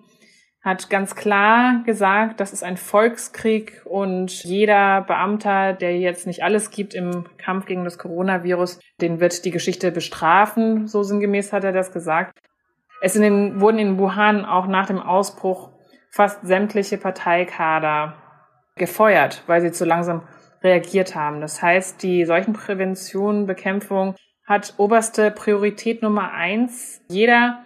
hat 0.61 0.91
ganz 0.91 1.15
klar 1.15 1.83
gesagt, 1.87 2.41
das 2.41 2.53
ist 2.53 2.63
ein 2.63 2.77
Volkskrieg 2.77 3.81
und 3.87 4.45
jeder 4.45 5.03
Beamter, 5.03 5.73
der 5.73 5.99
jetzt 5.99 6.27
nicht 6.27 6.43
alles 6.43 6.71
gibt 6.71 6.95
im 6.95 7.25
Kampf 7.39 7.65
gegen 7.65 7.85
das 7.85 7.97
Coronavirus, 7.97 8.81
den 9.01 9.21
wird 9.21 9.45
die 9.45 9.51
Geschichte 9.51 9.93
bestrafen. 9.93 10.89
So 10.89 11.03
sinngemäß 11.05 11.53
hat 11.53 11.65
er 11.65 11.73
das 11.73 11.93
gesagt. 11.93 12.39
Es 13.01 13.15
in 13.15 13.23
den, 13.23 13.61
wurden 13.61 13.79
in 13.79 13.99
Wuhan 13.99 14.45
auch 14.45 14.67
nach 14.67 14.87
dem 14.87 14.99
Ausbruch 14.99 15.71
fast 16.11 16.45
sämtliche 16.45 16.99
Parteikader 16.99 18.18
gefeuert, 18.79 19.43
weil 19.47 19.61
sie 19.61 19.73
zu 19.73 19.85
langsam 19.85 20.23
reagiert 20.63 21.15
haben. 21.15 21.41
Das 21.41 21.63
heißt, 21.63 22.03
die 22.03 22.25
Seuchenprävention, 22.25 23.47
Bekämpfung 23.47 24.15
hat 24.45 24.75
oberste 24.79 25.31
Priorität 25.31 26.03
Nummer 26.03 26.33
eins. 26.33 27.01
Jeder 27.09 27.63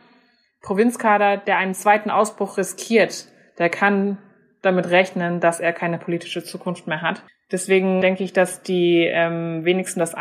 Provinzkader, 0.62 1.36
der 1.36 1.58
einen 1.58 1.74
zweiten 1.74 2.10
Ausbruch 2.10 2.58
riskiert, 2.58 3.26
der 3.58 3.70
kann 3.70 4.18
damit 4.62 4.90
rechnen, 4.90 5.40
dass 5.40 5.60
er 5.60 5.72
keine 5.72 5.98
politische 5.98 6.44
Zukunft 6.44 6.86
mehr 6.86 7.02
hat. 7.02 7.22
Deswegen 7.50 8.00
denke 8.00 8.24
ich, 8.24 8.32
dass 8.32 8.62
die 8.62 9.08
ähm, 9.10 9.64
wenigsten 9.64 10.00
das 10.00 10.14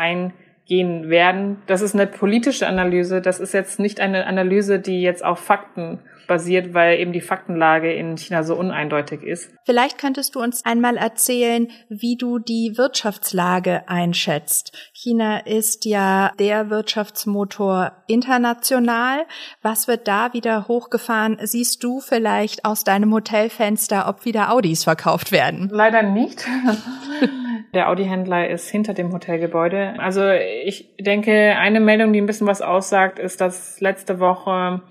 eingehen 0.62 1.10
werden. 1.10 1.62
Das 1.66 1.82
ist 1.82 1.94
eine 1.94 2.06
politische 2.06 2.66
Analyse. 2.66 3.20
Das 3.20 3.40
ist 3.40 3.52
jetzt 3.52 3.78
nicht 3.78 4.00
eine 4.00 4.26
Analyse, 4.26 4.78
die 4.78 5.02
jetzt 5.02 5.24
auf 5.24 5.38
Fakten 5.38 6.00
basiert, 6.28 6.72
weil 6.72 7.00
eben 7.00 7.12
die 7.12 7.20
Faktenlage 7.20 7.92
in 7.92 8.16
China 8.16 8.44
so 8.44 8.54
uneindeutig 8.54 9.22
ist. 9.22 9.50
Vielleicht 9.66 9.98
könntest 9.98 10.34
du 10.34 10.40
uns 10.40 10.64
einmal 10.64 10.96
erzählen, 10.96 11.68
wie 11.88 12.16
du 12.16 12.38
die 12.38 12.74
Wirtschaftslage 12.76 13.88
einschätzt. 13.88 14.72
China 14.94 15.38
ist 15.38 15.84
ja 15.84 16.30
der 16.38 16.70
Wirtschaftsmotor 16.70 17.92
international. 18.06 19.26
Was 19.62 19.88
wird 19.88 20.06
da 20.06 20.32
wieder 20.32 20.68
hochgefahren? 20.68 21.38
Siehst 21.42 21.82
du 21.82 22.00
vielleicht 22.00 22.64
aus 22.64 22.84
deinem 22.84 23.12
Hotelfenster, 23.12 24.08
ob 24.08 24.24
wieder 24.24 24.52
Audis 24.52 24.84
verkauft 24.84 25.32
werden? 25.32 25.68
Leider 25.72 26.02
nicht. 26.02 26.46
Der 27.74 27.88
Audi-Händler 27.88 28.50
ist 28.50 28.68
hinter 28.68 28.92
dem 28.92 29.12
Hotelgebäude. 29.12 29.94
Also 29.98 30.28
ich 30.30 30.94
denke, 31.00 31.56
eine 31.56 31.80
Meldung, 31.80 32.12
die 32.12 32.20
ein 32.20 32.26
bisschen 32.26 32.46
was 32.46 32.60
aussagt, 32.60 33.18
ist, 33.18 33.40
dass 33.40 33.80
letzte 33.80 34.20
Woche 34.20 34.82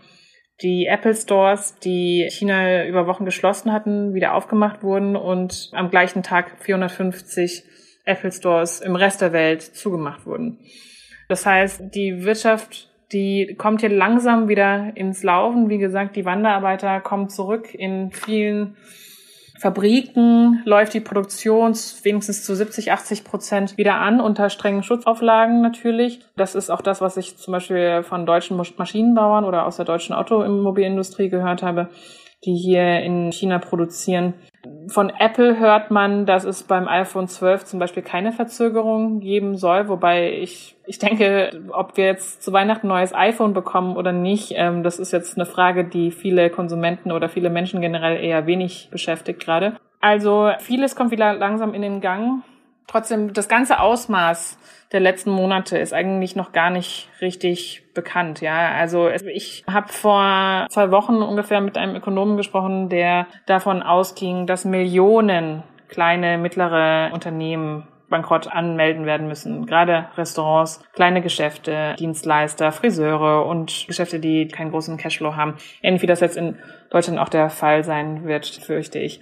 die 0.64 0.88
Apple 0.88 1.16
Stores, 1.16 1.78
die 1.80 2.28
China 2.32 2.86
über 2.86 3.08
Wochen 3.08 3.26
geschlossen 3.26 3.72
hatten, 3.72 4.14
wieder 4.14 4.34
aufgemacht 4.34 4.84
wurden 4.84 5.16
und 5.16 5.70
am 5.74 5.90
gleichen 5.90 6.24
Tag 6.24 6.58
450 6.60 7.64
Apple 8.06 8.32
Stores 8.32 8.80
im 8.80 8.96
Rest 8.96 9.22
der 9.22 9.34
Welt 9.34 9.62
zugemacht 9.62 10.26
wurden. 10.26 10.60
Das 11.30 11.46
heißt, 11.46 11.94
die 11.94 12.24
Wirtschaft, 12.24 12.90
die 13.12 13.56
kommt 13.58 13.82
hier 13.82 13.90
langsam 13.90 14.48
wieder 14.48 14.92
ins 14.96 15.24
Laufen. 15.24 15.70
Wie 15.70 15.78
gesagt, 15.78 16.16
die 16.16 16.26
Wanderarbeiter 16.26 17.00
kommen 17.00 17.30
zurück 17.30 17.74
in 17.74 18.12
vielen 18.12 18.76
Fabriken 19.62 20.64
läuft 20.66 20.96
die 20.96 21.02
Produktion 21.02 21.76
wenigstens 22.02 22.44
zu 22.44 22.56
70, 22.56 22.92
80 22.92 23.24
Prozent 23.24 23.78
wieder 23.78 24.00
an, 24.00 24.20
unter 24.20 24.50
strengen 24.50 24.82
Schutzauflagen 24.82 25.62
natürlich. 25.62 26.22
Das 26.36 26.56
ist 26.56 26.72
auch 26.72 26.82
das, 26.82 27.00
was 27.00 27.16
ich 27.16 27.38
zum 27.38 27.52
Beispiel 27.52 28.02
von 28.02 28.26
deutschen 28.26 28.58
Maschinenbauern 28.58 29.46
oder 29.46 29.68
aus 29.68 29.76
der 29.76 29.86
deutschen 29.86 30.16
Automobilindustrie 30.16 31.30
gehört 31.30 31.62
habe, 31.62 31.90
die 32.46 32.56
hier 32.56 33.02
in 33.02 33.32
China 33.32 33.60
produzieren. 33.60 34.34
Von 34.88 35.10
Apple 35.10 35.60
hört 35.60 35.92
man, 35.92 36.26
dass 36.26 36.44
es 36.44 36.64
beim 36.64 36.88
iPhone 36.88 37.28
12 37.28 37.66
zum 37.66 37.80
Beispiel 37.80 38.04
keine 38.04 38.32
Verzögerung 38.32 39.20
geben 39.20 39.56
soll, 39.56 39.88
wobei 39.88 40.34
ich, 40.34 40.76
ich 40.86 41.00
denke, 41.00 41.52
ob 41.72 41.98
wir 41.98 42.06
jetzt 42.06 42.44
zu 42.44 42.54
Weihnachten 42.54 42.88
ein 42.88 42.90
neues 42.90 43.14
iPhone 43.14 43.54
bekommen 43.54 43.96
oder 43.96 44.12
nicht, 44.12 44.54
ähm, 44.56 44.84
das 44.84 45.00
ist 45.00 45.12
jetzt 45.12 45.38
eine 45.38 45.46
Frage, 45.46 45.84
die 45.86 46.12
viele 46.12 46.50
Konsumenten 46.50 47.12
oder 47.12 47.30
viele 47.30 47.50
Menschen 47.50 47.82
generell 47.82 48.24
eher 48.24 48.46
wenig 48.46 48.90
beschäftigt 48.92 49.40
gerade. 49.44 49.78
Also 50.00 50.52
vieles 50.60 50.96
kommt 50.96 51.12
wieder 51.12 51.34
langsam 51.34 51.74
in 51.74 51.84
den 51.84 52.02
Gang. 52.02 52.44
Trotzdem, 52.88 53.34
das 53.34 53.48
ganze 53.48 53.80
Ausmaß 53.80 54.58
der 54.92 55.00
letzten 55.00 55.32
Monate 55.32 55.78
ist 55.78 55.94
eigentlich 55.94 56.36
noch 56.36 56.52
gar 56.52 56.70
nicht 56.70 57.10
richtig 57.22 57.94
bekannt. 57.94 58.42
Ja, 58.42 58.72
also 58.72 59.10
ich 59.10 59.64
habe 59.72 59.88
vor 59.88 60.68
zwei 60.70 60.92
Wochen 60.92 61.22
ungefähr 61.22 61.62
mit 61.62 61.78
einem 61.78 61.96
Ökonomen 61.96 62.36
gesprochen, 62.36 62.90
der 62.90 63.28
davon 63.46 63.84
ausging, 63.84 64.48
dass 64.48 64.66
Millionen 64.66 65.64
kleine, 65.88 66.38
mittlere 66.38 67.12
Unternehmen 67.14 67.88
Bankrott 68.10 68.48
anmelden 68.48 69.06
werden 69.06 69.28
müssen. 69.28 69.66
Gerade 69.66 70.10
Restaurants, 70.18 70.84
kleine 70.94 71.22
Geschäfte, 71.22 71.96
Dienstleister, 71.98 72.74
Friseure 72.74 73.46
und 73.46 73.86
Geschäfte, 73.88 74.20
die 74.20 74.50
keinen 74.50 74.72
großen 74.72 74.98
Cashflow 74.98 75.38
haben. 75.38 75.56
Ähnlich 75.82 76.02
wie 76.02 76.08
das 76.08 76.20
jetzt 76.20 76.38
in 76.38 76.60
Deutschland 76.90 77.20
auch 77.20 77.30
der 77.30 77.50
Fall 77.50 77.84
sein 77.84 78.26
wird, 78.26 78.46
fürchte 78.46 79.00
ich. 79.00 79.22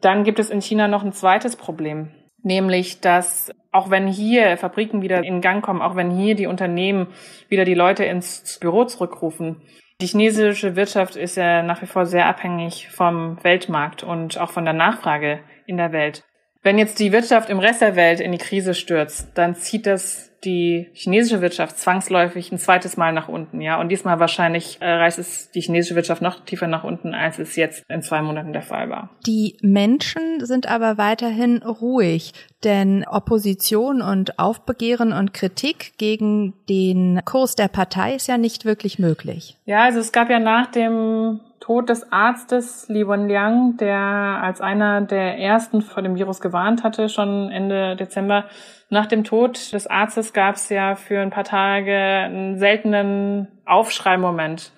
Dann 0.00 0.22
gibt 0.22 0.38
es 0.38 0.50
in 0.50 0.62
China 0.62 0.86
noch 0.86 1.02
ein 1.02 1.12
zweites 1.12 1.56
Problem 1.56 2.12
nämlich 2.42 3.00
dass 3.00 3.52
auch 3.72 3.90
wenn 3.90 4.06
hier 4.06 4.56
Fabriken 4.56 5.02
wieder 5.02 5.22
in 5.22 5.40
Gang 5.40 5.62
kommen, 5.62 5.82
auch 5.82 5.94
wenn 5.94 6.10
hier 6.10 6.34
die 6.34 6.46
Unternehmen 6.46 7.08
wieder 7.48 7.64
die 7.64 7.74
Leute 7.74 8.04
ins 8.04 8.58
Büro 8.60 8.84
zurückrufen, 8.84 9.62
die 10.00 10.06
chinesische 10.06 10.76
Wirtschaft 10.76 11.16
ist 11.16 11.36
ja 11.36 11.62
nach 11.62 11.82
wie 11.82 11.86
vor 11.86 12.06
sehr 12.06 12.26
abhängig 12.26 12.88
vom 12.88 13.42
Weltmarkt 13.42 14.04
und 14.04 14.38
auch 14.38 14.50
von 14.50 14.64
der 14.64 14.74
Nachfrage 14.74 15.40
in 15.66 15.76
der 15.76 15.92
Welt. 15.92 16.24
Wenn 16.62 16.78
jetzt 16.78 16.98
die 16.98 17.12
Wirtschaft 17.12 17.50
im 17.50 17.60
Rest 17.60 17.80
der 17.80 17.96
Welt 17.96 18.20
in 18.20 18.32
die 18.32 18.38
Krise 18.38 18.74
stürzt, 18.74 19.28
dann 19.34 19.54
zieht 19.54 19.86
das 19.86 20.28
die 20.44 20.88
chinesische 20.92 21.40
Wirtschaft 21.40 21.78
zwangsläufig 21.78 22.52
ein 22.52 22.58
zweites 22.58 22.96
Mal 22.96 23.12
nach 23.12 23.28
unten, 23.28 23.60
ja. 23.60 23.80
Und 23.80 23.88
diesmal 23.88 24.20
wahrscheinlich 24.20 24.78
äh, 24.80 24.88
reißt 24.88 25.18
es 25.18 25.50
die 25.50 25.60
chinesische 25.60 25.96
Wirtschaft 25.96 26.22
noch 26.22 26.44
tiefer 26.44 26.68
nach 26.68 26.84
unten, 26.84 27.14
als 27.14 27.38
es 27.38 27.56
jetzt 27.56 27.84
in 27.88 28.02
zwei 28.02 28.22
Monaten 28.22 28.52
der 28.52 28.62
Fall 28.62 28.88
war. 28.88 29.10
Die 29.26 29.56
Menschen 29.62 30.44
sind 30.44 30.68
aber 30.68 30.96
weiterhin 30.96 31.58
ruhig, 31.58 32.32
denn 32.64 33.04
Opposition 33.08 34.00
und 34.00 34.38
Aufbegehren 34.38 35.12
und 35.12 35.34
Kritik 35.34 35.94
gegen 35.98 36.54
den 36.68 37.20
Kurs 37.24 37.56
der 37.56 37.68
Partei 37.68 38.14
ist 38.14 38.28
ja 38.28 38.38
nicht 38.38 38.64
wirklich 38.64 38.98
möglich. 38.98 39.56
Ja, 39.64 39.84
also 39.84 39.98
es 39.98 40.12
gab 40.12 40.30
ja 40.30 40.38
nach 40.38 40.70
dem 40.70 41.40
Tod 41.60 41.88
des 41.88 42.12
Arztes 42.12 42.88
Li 42.88 43.06
Wenliang, 43.06 43.76
der 43.78 43.98
als 43.98 44.60
einer 44.60 45.00
der 45.00 45.38
ersten 45.38 45.82
vor 45.82 46.02
dem 46.02 46.16
Virus 46.16 46.40
gewarnt 46.40 46.84
hatte, 46.84 47.08
schon 47.08 47.50
Ende 47.50 47.96
Dezember, 47.96 48.44
nach 48.90 49.06
dem 49.06 49.24
Tod 49.24 49.72
des 49.72 49.86
Arztes 49.86 50.32
gab 50.32 50.54
es 50.54 50.68
ja 50.68 50.94
für 50.94 51.20
ein 51.20 51.30
paar 51.30 51.44
Tage 51.44 51.94
einen 51.94 52.58
seltenen 52.58 53.48
Aufschreimoment 53.66 54.72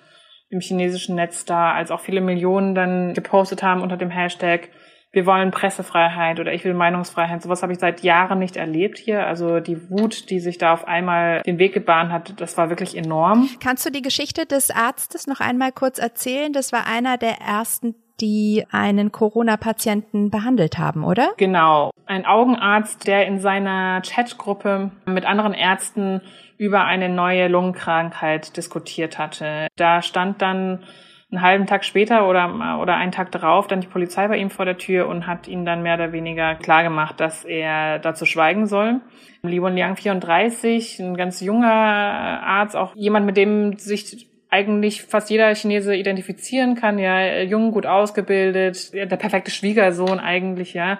im 0.49 0.59
chinesischen 0.59 1.15
Netz 1.15 1.45
da, 1.45 1.71
als 1.71 1.91
auch 1.91 2.01
viele 2.01 2.19
Millionen 2.19 2.75
dann 2.75 3.13
gepostet 3.13 3.63
haben 3.63 3.81
unter 3.81 3.95
dem 3.95 4.09
Hashtag 4.09 4.69
wir 5.11 5.25
wollen 5.25 5.51
Pressefreiheit 5.51 6.39
oder 6.39 6.53
ich 6.53 6.63
will 6.63 6.73
Meinungsfreiheit. 6.73 7.41
Sowas 7.41 7.63
habe 7.63 7.73
ich 7.73 7.79
seit 7.79 8.01
Jahren 8.01 8.39
nicht 8.39 8.55
erlebt 8.55 8.97
hier. 8.97 9.25
Also 9.25 9.59
die 9.59 9.89
Wut, 9.89 10.29
die 10.29 10.39
sich 10.39 10.57
da 10.57 10.73
auf 10.73 10.87
einmal 10.87 11.41
den 11.41 11.59
Weg 11.59 11.73
gebahnt 11.73 12.11
hat, 12.11 12.39
das 12.39 12.57
war 12.57 12.69
wirklich 12.69 12.95
enorm. 12.95 13.49
Kannst 13.61 13.85
du 13.85 13.89
die 13.89 14.01
Geschichte 14.01 14.45
des 14.45 14.71
Arztes 14.71 15.27
noch 15.27 15.41
einmal 15.41 15.71
kurz 15.71 15.99
erzählen? 15.99 16.53
Das 16.53 16.71
war 16.71 16.87
einer 16.87 17.17
der 17.17 17.41
ersten 17.41 17.95
die 18.19 18.65
einen 18.69 19.11
Corona-Patienten 19.11 20.29
behandelt 20.29 20.77
haben, 20.77 21.03
oder? 21.03 21.31
Genau. 21.37 21.89
Ein 22.05 22.27
Augenarzt, 22.27 23.07
der 23.07 23.25
in 23.25 23.39
seiner 23.39 24.01
Chatgruppe 24.01 24.91
mit 25.05 25.25
anderen 25.25 25.53
Ärzten 25.53 26.21
über 26.57 26.85
eine 26.85 27.09
neue 27.09 27.47
Lungenkrankheit 27.47 28.55
diskutiert 28.55 29.17
hatte. 29.17 29.67
Da 29.75 30.03
stand 30.03 30.41
dann 30.43 30.83
einen 31.31 31.41
halben 31.41 31.65
Tag 31.65 31.85
später 31.85 32.27
oder, 32.27 32.79
oder 32.81 32.95
einen 32.95 33.13
Tag 33.13 33.31
darauf 33.31 33.67
dann 33.67 33.79
die 33.79 33.87
Polizei 33.87 34.27
bei 34.27 34.37
ihm 34.37 34.49
vor 34.49 34.65
der 34.65 34.77
Tür 34.77 35.07
und 35.07 35.27
hat 35.27 35.47
ihn 35.47 35.65
dann 35.65 35.81
mehr 35.81 35.95
oder 35.95 36.11
weniger 36.11 36.55
klargemacht, 36.55 37.19
dass 37.19 37.45
er 37.45 37.99
dazu 37.99 38.25
schweigen 38.25 38.67
soll. 38.67 38.99
Li 39.43 39.61
Wenliang 39.61 39.95
34, 39.95 40.99
ein 40.99 41.15
ganz 41.15 41.39
junger 41.41 41.71
Arzt, 41.71 42.75
auch 42.75 42.95
jemand, 42.95 43.25
mit 43.25 43.37
dem 43.37 43.77
sich 43.77 44.27
eigentlich 44.49 45.03
fast 45.03 45.29
jeder 45.29 45.55
Chinese 45.55 45.95
identifizieren 45.95 46.75
kann, 46.75 46.99
ja, 46.99 47.41
jung, 47.41 47.71
gut 47.71 47.85
ausgebildet, 47.85 48.93
der 48.93 49.05
perfekte 49.05 49.49
Schwiegersohn 49.49 50.19
eigentlich, 50.19 50.73
ja. 50.73 50.99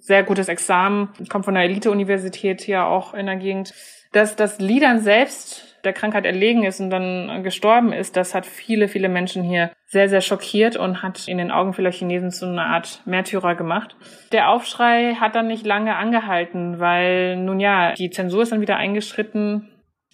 Sehr 0.00 0.24
gutes 0.24 0.48
Examen, 0.48 1.10
kommt 1.28 1.44
von 1.44 1.54
der 1.54 1.64
Elite-Universität 1.64 2.62
hier 2.62 2.86
auch 2.86 3.14
in 3.14 3.26
der 3.26 3.36
Gegend. 3.36 3.72
Dass 4.12 4.36
das 4.36 4.58
Liedern 4.58 5.00
selbst 5.00 5.77
der 5.88 5.94
Krankheit 5.94 6.26
erlegen 6.26 6.64
ist 6.64 6.80
und 6.80 6.90
dann 6.90 7.42
gestorben 7.42 7.92
ist, 7.92 8.16
das 8.16 8.34
hat 8.34 8.44
viele, 8.44 8.88
viele 8.88 9.08
Menschen 9.08 9.42
hier 9.42 9.70
sehr, 9.86 10.08
sehr 10.08 10.20
schockiert 10.20 10.76
und 10.76 11.02
hat 11.02 11.26
in 11.28 11.38
den 11.38 11.50
Augen 11.50 11.72
vieler 11.72 11.90
Chinesen 11.90 12.30
so 12.30 12.46
eine 12.46 12.62
Art 12.62 13.00
Märtyrer 13.06 13.54
gemacht. 13.54 13.96
Der 14.32 14.50
Aufschrei 14.50 15.14
hat 15.14 15.34
dann 15.34 15.46
nicht 15.46 15.64
lange 15.64 15.96
angehalten, 15.96 16.78
weil 16.78 17.36
nun 17.36 17.58
ja, 17.58 17.94
die 17.94 18.10
Zensur 18.10 18.42
ist 18.42 18.52
dann 18.52 18.60
wieder 18.60 18.76
eingeschritten. 18.76 19.70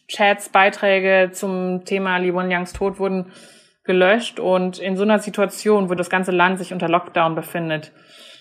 Chats, 0.07 0.49
Beiträge 0.51 1.31
zum 1.33 1.85
Thema 1.85 2.19
Li 2.19 2.33
Wenliangs 2.33 2.73
Tod 2.73 3.01
wurden 3.01 3.33
gelöscht 3.85 4.39
und 4.39 4.79
in 4.79 4.97
so 4.97 5.03
einer 5.03 5.19
Situation, 5.19 5.91
wo 5.91 5.95
das 5.95 6.09
ganze 6.09 6.31
Land 6.31 6.59
sich 6.59 6.73
unter 6.73 6.89
Lockdown 6.89 7.35
befindet, 7.35 7.93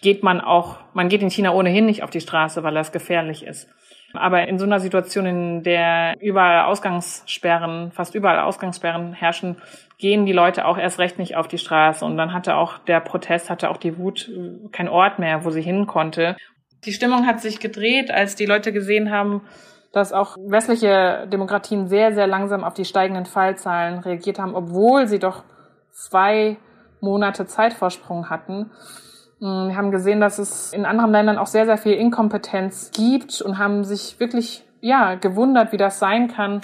geht 0.01 0.21
man 0.21 0.39
auch, 0.39 0.77
man 0.93 1.09
geht 1.09 1.21
in 1.21 1.31
China 1.31 1.53
ohnehin 1.53 1.85
nicht 1.85 2.03
auf 2.03 2.09
die 2.09 2.21
Straße, 2.21 2.63
weil 2.63 2.75
das 2.75 2.91
gefährlich 2.91 3.45
ist. 3.45 3.69
Aber 4.13 4.47
in 4.47 4.59
so 4.59 4.65
einer 4.65 4.79
Situation, 4.79 5.25
in 5.25 5.63
der 5.63 6.15
überall 6.19 6.65
Ausgangssperren, 6.65 7.91
fast 7.91 8.13
überall 8.13 8.39
Ausgangssperren 8.39 9.13
herrschen, 9.13 9.57
gehen 9.97 10.25
die 10.25 10.33
Leute 10.33 10.65
auch 10.65 10.77
erst 10.77 10.99
recht 10.99 11.17
nicht 11.17 11.35
auf 11.35 11.47
die 11.47 11.57
Straße. 11.57 12.05
Und 12.05 12.17
dann 12.17 12.31
hatte 12.31 12.55
auch 12.55 12.77
der 12.77 12.99
Protest, 12.99 13.49
hatte 13.49 13.69
auch 13.69 13.77
die 13.77 13.97
Wut 13.97 14.29
kein 14.71 14.87
Ort 14.87 15.19
mehr, 15.19 15.45
wo 15.45 15.49
sie 15.49 15.61
hin 15.61 15.87
konnte. 15.87 16.37
Die 16.85 16.93
Stimmung 16.93 17.25
hat 17.25 17.41
sich 17.41 17.59
gedreht, 17.59 18.11
als 18.11 18.35
die 18.35 18.45
Leute 18.45 18.71
gesehen 18.71 19.11
haben, 19.11 19.41
dass 19.93 20.11
auch 20.11 20.37
westliche 20.37 21.27
Demokratien 21.31 21.87
sehr, 21.87 22.13
sehr 22.13 22.27
langsam 22.27 22.63
auf 22.63 22.73
die 22.73 22.85
steigenden 22.85 23.25
Fallzahlen 23.25 23.99
reagiert 23.99 24.39
haben, 24.39 24.55
obwohl 24.55 25.07
sie 25.07 25.19
doch 25.19 25.43
zwei 25.91 26.57
Monate 26.99 27.45
Zeitvorsprung 27.45 28.29
hatten. 28.29 28.71
Mm, 29.39 29.69
wir 29.69 29.75
haben 29.75 29.91
gesehen, 29.91 30.19
dass 30.19 30.39
es 30.39 30.73
in 30.73 30.85
anderen 30.85 31.11
Ländern 31.11 31.37
auch 31.37 31.47
sehr, 31.47 31.65
sehr 31.65 31.77
viel 31.77 31.93
Inkompetenz 31.93 32.91
gibt 32.91 33.41
und 33.41 33.57
haben 33.57 33.83
sich 33.83 34.19
wirklich, 34.19 34.63
ja, 34.81 35.15
gewundert, 35.15 35.71
wie 35.71 35.77
das 35.77 35.99
sein 35.99 36.27
kann, 36.27 36.61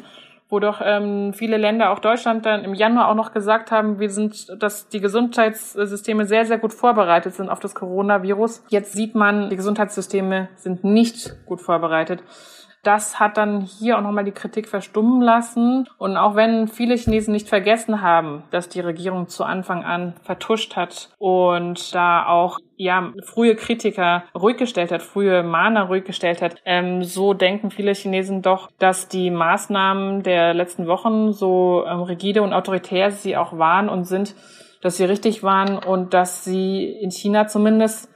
wo 0.49 0.59
doch 0.59 0.81
ähm, 0.83 1.33
viele 1.33 1.57
Länder, 1.57 1.91
auch 1.91 1.99
Deutschland, 1.99 2.45
dann 2.45 2.63
im 2.63 2.73
Januar 2.73 3.09
auch 3.09 3.15
noch 3.15 3.31
gesagt 3.33 3.71
haben, 3.71 3.99
wir 3.99 4.09
sind, 4.09 4.61
dass 4.61 4.89
die 4.89 4.99
Gesundheitssysteme 4.99 6.25
sehr, 6.25 6.45
sehr 6.45 6.57
gut 6.57 6.73
vorbereitet 6.73 7.35
sind 7.35 7.49
auf 7.49 7.59
das 7.59 7.75
Coronavirus. 7.75 8.63
Jetzt 8.69 8.93
sieht 8.93 9.13
man, 9.13 9.49
die 9.49 9.55
Gesundheitssysteme 9.55 10.49
sind 10.55 10.83
nicht 10.83 11.35
gut 11.45 11.61
vorbereitet. 11.61 12.23
Das 12.83 13.19
hat 13.19 13.37
dann 13.37 13.61
hier 13.61 13.97
auch 13.97 14.01
nochmal 14.01 14.23
die 14.23 14.31
Kritik 14.31 14.67
verstummen 14.67 15.21
lassen. 15.21 15.87
Und 15.97 16.15
auch 16.17 16.35
wenn 16.35 16.67
viele 16.67 16.95
Chinesen 16.95 17.33
nicht 17.33 17.49
vergessen 17.49 18.01
haben, 18.01 18.43
dass 18.51 18.69
die 18.69 18.79
Regierung 18.79 19.27
zu 19.27 19.43
Anfang 19.43 19.83
an 19.83 20.13
vertuscht 20.23 20.75
hat 20.75 21.09
und 21.17 21.93
da 21.93 22.25
auch 22.25 22.59
ja, 22.77 23.11
frühe 23.23 23.55
Kritiker 23.55 24.23
ruhig 24.33 24.55
gestellt 24.55 24.91
hat, 24.91 25.01
frühe 25.01 25.43
Mahner 25.43 25.83
ruhig 25.83 26.05
gestellt 26.05 26.41
hat, 26.41 26.55
ähm, 26.63 27.03
so 27.03 27.33
denken 27.33 27.71
viele 27.71 27.93
Chinesen 27.93 28.41
doch, 28.41 28.69
dass 28.79 29.09
die 29.09 29.31
Maßnahmen 29.31 30.23
der 30.23 30.53
letzten 30.53 30.87
Wochen, 30.87 31.33
so 31.33 31.83
ähm, 31.85 32.03
rigide 32.03 32.41
und 32.41 32.53
autoritär 32.53 33.11
sie 33.11 33.35
auch 33.35 33.57
waren 33.57 33.89
und 33.89 34.05
sind, 34.05 34.33
dass 34.81 34.95
sie 34.95 35.03
richtig 35.03 35.43
waren 35.43 35.77
und 35.77 36.13
dass 36.13 36.45
sie 36.45 36.85
in 36.85 37.11
China 37.11 37.47
zumindest 37.47 38.09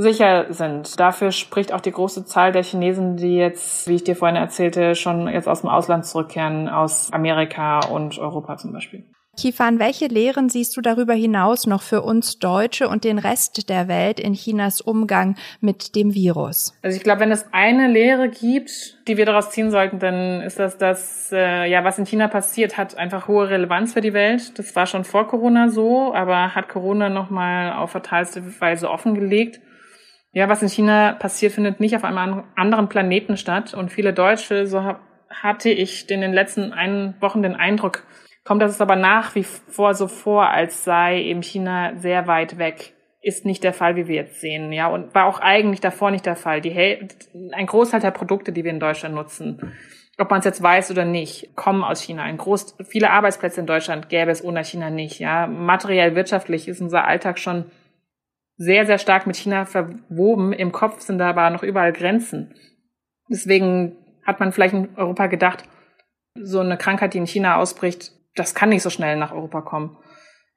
sicher 0.00 0.46
sind. 0.52 0.98
Dafür 0.98 1.32
spricht 1.32 1.72
auch 1.72 1.80
die 1.80 1.92
große 1.92 2.24
Zahl 2.24 2.52
der 2.52 2.62
Chinesen, 2.62 3.16
die 3.16 3.36
jetzt, 3.36 3.88
wie 3.88 3.96
ich 3.96 4.04
dir 4.04 4.16
vorhin 4.16 4.36
erzählte, 4.36 4.94
schon 4.94 5.28
jetzt 5.28 5.48
aus 5.48 5.60
dem 5.60 5.70
Ausland 5.70 6.06
zurückkehren, 6.06 6.68
aus 6.68 7.12
Amerika 7.12 7.80
und 7.86 8.18
Europa 8.18 8.56
zum 8.56 8.72
Beispiel. 8.72 9.04
Kifan, 9.38 9.78
welche 9.78 10.06
Lehren 10.06 10.50
siehst 10.50 10.76
du 10.76 10.80
darüber 10.80 11.14
hinaus 11.14 11.66
noch 11.66 11.82
für 11.82 12.02
uns 12.02 12.38
Deutsche 12.38 12.88
und 12.88 13.04
den 13.04 13.18
Rest 13.18 13.70
der 13.70 13.88
Welt 13.88 14.20
in 14.20 14.34
Chinas 14.34 14.80
Umgang 14.80 15.36
mit 15.60 15.94
dem 15.94 16.14
Virus? 16.14 16.74
Also 16.82 16.96
ich 16.96 17.02
glaube, 17.02 17.20
wenn 17.20 17.30
es 17.30 17.46
eine 17.52 17.88
Lehre 17.88 18.28
gibt, 18.28 18.98
die 19.08 19.16
wir 19.16 19.24
daraus 19.24 19.50
ziehen 19.50 19.70
sollten, 19.70 19.98
dann 19.98 20.42
ist 20.42 20.58
das, 20.58 20.76
dass 20.76 21.32
äh, 21.32 21.64
ja 21.70 21.84
was 21.84 21.98
in 21.98 22.06
China 22.06 22.28
passiert, 22.28 22.76
hat 22.76 22.98
einfach 22.98 23.28
hohe 23.28 23.48
Relevanz 23.48 23.94
für 23.94 24.02
die 24.02 24.12
Welt. 24.12 24.58
Das 24.58 24.76
war 24.76 24.86
schon 24.86 25.04
vor 25.04 25.26
Corona 25.26 25.70
so, 25.70 26.12
aber 26.12 26.54
hat 26.54 26.68
Corona 26.68 27.08
noch 27.08 27.30
mal 27.30 27.72
auf 27.72 27.92
verteilste 27.92 28.60
Weise 28.60 28.90
offengelegt. 28.90 29.60
Ja, 30.32 30.48
was 30.48 30.62
in 30.62 30.68
China 30.68 31.12
passiert, 31.12 31.52
findet 31.52 31.80
nicht 31.80 31.96
auf 31.96 32.04
einem 32.04 32.44
anderen 32.54 32.88
Planeten 32.88 33.36
statt. 33.36 33.74
Und 33.74 33.90
viele 33.90 34.12
Deutsche, 34.12 34.66
so 34.66 34.96
hatte 35.28 35.70
ich 35.70 36.08
in 36.10 36.20
den 36.20 36.32
letzten 36.32 36.72
ein 36.72 37.14
Wochen 37.20 37.42
den 37.42 37.56
Eindruck, 37.56 38.04
kommt 38.44 38.62
das 38.62 38.80
aber 38.80 38.96
nach 38.96 39.34
wie 39.34 39.42
vor 39.44 39.94
so 39.94 40.08
vor, 40.08 40.48
als 40.48 40.84
sei 40.84 41.20
eben 41.22 41.42
China 41.42 41.96
sehr 41.96 42.26
weit 42.26 42.58
weg. 42.58 42.94
Ist 43.22 43.44
nicht 43.44 43.64
der 43.64 43.74
Fall, 43.74 43.96
wie 43.96 44.08
wir 44.08 44.14
jetzt 44.14 44.40
sehen, 44.40 44.72
ja, 44.72 44.86
und 44.86 45.14
war 45.14 45.26
auch 45.26 45.40
eigentlich 45.40 45.80
davor 45.80 46.10
nicht 46.10 46.24
der 46.24 46.36
Fall. 46.36 46.62
Die 46.62 46.74
ein 47.52 47.66
Großteil 47.66 48.00
der 48.00 48.12
Produkte, 48.12 48.50
die 48.50 48.64
wir 48.64 48.70
in 48.70 48.80
Deutschland 48.80 49.14
nutzen, 49.14 49.74
ob 50.16 50.30
man 50.30 50.38
es 50.38 50.46
jetzt 50.46 50.62
weiß 50.62 50.90
oder 50.90 51.04
nicht, 51.04 51.54
kommen 51.54 51.84
aus 51.84 52.00
China. 52.00 52.22
Ein 52.22 52.38
groß, 52.38 52.76
viele 52.88 53.10
Arbeitsplätze 53.10 53.60
in 53.60 53.66
Deutschland 53.66 54.08
gäbe 54.08 54.30
es 54.30 54.42
ohne 54.42 54.64
China 54.64 54.88
nicht, 54.88 55.18
ja. 55.18 55.46
Materiell 55.46 56.14
wirtschaftlich 56.14 56.66
ist 56.66 56.80
unser 56.80 57.04
Alltag 57.06 57.38
schon 57.38 57.66
sehr, 58.60 58.84
sehr 58.84 58.98
stark 58.98 59.26
mit 59.26 59.36
China 59.36 59.64
verwoben. 59.64 60.52
Im 60.52 60.70
Kopf 60.70 61.00
sind 61.00 61.16
da 61.16 61.30
aber 61.30 61.48
noch 61.48 61.62
überall 61.62 61.94
Grenzen. 61.94 62.54
Deswegen 63.30 63.96
hat 64.22 64.38
man 64.38 64.52
vielleicht 64.52 64.74
in 64.74 64.94
Europa 64.96 65.28
gedacht, 65.28 65.64
so 66.34 66.60
eine 66.60 66.76
Krankheit, 66.76 67.14
die 67.14 67.18
in 67.18 67.26
China 67.26 67.56
ausbricht, 67.56 68.12
das 68.34 68.54
kann 68.54 68.68
nicht 68.68 68.82
so 68.82 68.90
schnell 68.90 69.16
nach 69.16 69.32
Europa 69.32 69.62
kommen. 69.62 69.96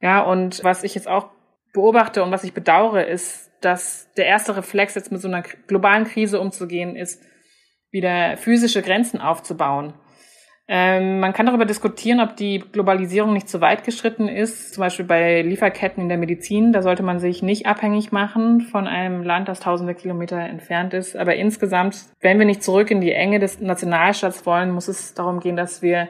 Ja, 0.01 0.19
und 0.19 0.61
was 0.65 0.83
ich 0.83 0.95
jetzt 0.95 1.07
auch 1.07 1.29
beobachte 1.71 2.23
und 2.23 2.31
was 2.31 2.43
ich 2.43 2.53
bedauere, 2.53 3.07
ist, 3.07 3.49
dass 3.61 4.11
der 4.17 4.25
erste 4.25 4.57
Reflex 4.57 4.95
jetzt 4.95 5.13
mit 5.13 5.21
so 5.21 5.29
einer 5.29 5.41
globalen 5.41 6.03
Krise 6.03 6.41
umzugehen 6.41 6.97
ist, 6.97 7.23
wieder 7.89 8.35
physische 8.35 8.81
Grenzen 8.81 9.21
aufzubauen. 9.21 9.93
Ähm, 10.67 11.19
man 11.19 11.33
kann 11.33 11.45
darüber 11.45 11.65
diskutieren, 11.65 12.21
ob 12.21 12.37
die 12.37 12.59
Globalisierung 12.59 13.33
nicht 13.33 13.49
zu 13.49 13.59
weit 13.59 13.83
geschritten 13.83 14.29
ist, 14.29 14.73
zum 14.73 14.81
Beispiel 14.81 15.05
bei 15.05 15.41
Lieferketten 15.41 16.03
in 16.03 16.09
der 16.09 16.17
Medizin. 16.17 16.71
Da 16.71 16.81
sollte 16.81 17.03
man 17.03 17.19
sich 17.19 17.43
nicht 17.43 17.65
abhängig 17.65 18.13
machen 18.13 18.61
von 18.61 18.87
einem 18.87 19.23
Land, 19.23 19.49
das 19.49 19.59
tausende 19.59 19.93
Kilometer 19.93 20.39
entfernt 20.39 20.93
ist. 20.93 21.17
Aber 21.17 21.35
insgesamt, 21.35 22.05
wenn 22.21 22.39
wir 22.39 22.45
nicht 22.45 22.63
zurück 22.63 22.91
in 22.91 23.01
die 23.01 23.11
Enge 23.11 23.39
des 23.39 23.59
Nationalstaats 23.59 24.45
wollen, 24.45 24.71
muss 24.71 24.87
es 24.87 25.13
darum 25.13 25.41
gehen, 25.41 25.57
dass 25.57 25.81
wir 25.81 26.07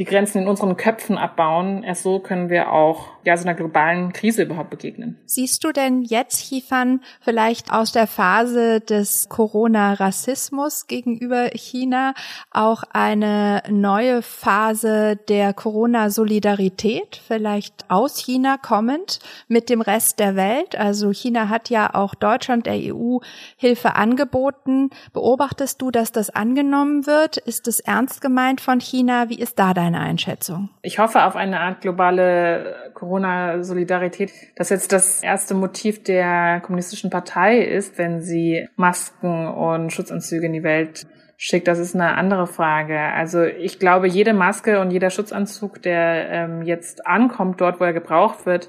die 0.00 0.06
Grenzen 0.06 0.38
in 0.38 0.48
unseren 0.48 0.78
Köpfen 0.78 1.18
abbauen. 1.18 1.82
Erst 1.82 2.04
so 2.04 2.20
können 2.20 2.48
wir 2.48 2.72
auch 2.72 3.08
ja, 3.22 3.36
so 3.36 3.44
einer 3.44 3.54
globalen 3.54 4.14
Krise 4.14 4.44
überhaupt 4.44 4.70
begegnen. 4.70 5.18
Siehst 5.26 5.62
du 5.62 5.72
denn 5.72 6.00
jetzt, 6.00 6.38
Hifan, 6.40 7.02
vielleicht 7.20 7.70
aus 7.70 7.92
der 7.92 8.06
Phase 8.06 8.80
des 8.80 9.28
Corona-Rassismus 9.28 10.86
gegenüber 10.86 11.50
China 11.50 12.14
auch 12.50 12.82
eine 12.94 13.62
neue 13.68 14.22
Phase 14.22 15.16
der 15.28 15.52
Corona-Solidarität, 15.52 17.20
vielleicht 17.26 17.84
aus 17.90 18.16
China 18.16 18.56
kommend 18.56 19.18
mit 19.48 19.68
dem 19.68 19.82
Rest 19.82 20.18
der 20.18 20.34
Welt? 20.34 20.76
Also 20.76 21.12
China 21.12 21.50
hat 21.50 21.68
ja 21.68 21.94
auch 21.94 22.14
Deutschland, 22.14 22.64
der 22.64 22.94
EU, 22.94 23.18
Hilfe 23.58 23.96
angeboten. 23.96 24.88
Beobachtest 25.12 25.82
du, 25.82 25.90
dass 25.90 26.10
das 26.10 26.30
angenommen 26.30 27.06
wird? 27.06 27.36
Ist 27.36 27.68
es 27.68 27.80
ernst 27.80 28.22
gemeint 28.22 28.62
von 28.62 28.80
China? 28.80 29.28
Wie 29.28 29.38
ist 29.38 29.58
da 29.58 29.74
deine 29.74 29.89
deine 29.92 30.04
Einschätzung? 30.04 30.70
Ich 30.82 30.98
hoffe 30.98 31.24
auf 31.24 31.36
eine 31.36 31.60
Art 31.60 31.80
globale 31.80 32.90
Corona-Solidarität. 32.94 34.32
Das 34.56 34.70
jetzt 34.70 34.92
das 34.92 35.22
erste 35.22 35.54
Motiv 35.54 36.02
der 36.02 36.60
kommunistischen 36.60 37.10
Partei 37.10 37.58
ist, 37.58 37.98
wenn 37.98 38.20
sie 38.20 38.68
Masken 38.76 39.48
und 39.48 39.92
Schutzanzüge 39.92 40.46
in 40.46 40.52
die 40.52 40.62
Welt 40.62 41.06
schickt, 41.36 41.68
das 41.68 41.78
ist 41.78 41.94
eine 41.94 42.16
andere 42.16 42.46
Frage. 42.46 42.98
Also 42.98 43.44
ich 43.44 43.78
glaube, 43.78 44.06
jede 44.06 44.34
Maske 44.34 44.80
und 44.80 44.90
jeder 44.90 45.08
Schutzanzug, 45.08 45.80
der 45.80 46.28
ähm, 46.30 46.62
jetzt 46.62 47.06
ankommt, 47.06 47.60
dort, 47.60 47.80
wo 47.80 47.84
er 47.84 47.94
gebraucht 47.94 48.44
wird, 48.44 48.68